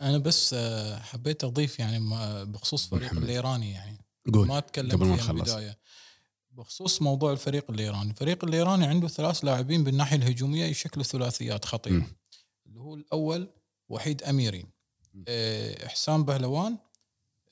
[0.00, 3.22] أنا بس آه، حبيت أضيف يعني ما- بخصوص فريق محمد.
[3.22, 3.98] الإيراني يعني
[4.34, 5.56] قول ما أتكلم قبل ما نخلص.
[6.50, 12.06] بخصوص موضوع الفريق الإيراني، الفريق الإيراني عنده ثلاث لاعبين بالناحية الهجومية يشكلوا ثلاثيات خطيرة.
[12.66, 13.50] اللي هو الأول
[13.88, 14.66] وحيد أميري.
[15.28, 16.78] آه، إحسان بهلوان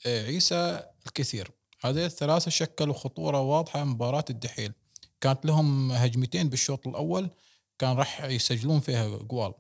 [0.07, 4.73] آه، عيسى الكثير هذه الثلاثة شكلوا خطورة واضحة مباراة الدحيل
[5.21, 7.31] كانت لهم هجمتين بالشوط الأول
[7.79, 9.55] كان راح يسجلون فيها جوال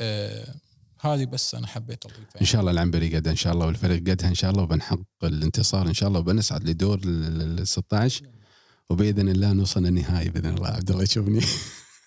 [0.00, 0.54] آه،
[1.00, 2.40] هذه بس أنا حبيت أضيفها.
[2.40, 5.86] إن شاء الله العنبري قد إن شاء الله والفريق قدها إن شاء الله وبنحقق الانتصار
[5.86, 8.26] إن شاء الله وبنصعد لدور ال 16
[8.90, 10.68] وبإذن الله نوصل للنهائي بإذن الله.
[10.68, 11.38] عبد الله يشوفني.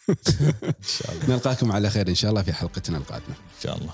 [0.10, 1.30] إن شاء الله.
[1.30, 3.36] نلقاكم على خير إن شاء الله في حلقتنا القادمة.
[3.36, 3.94] إن شاء الله.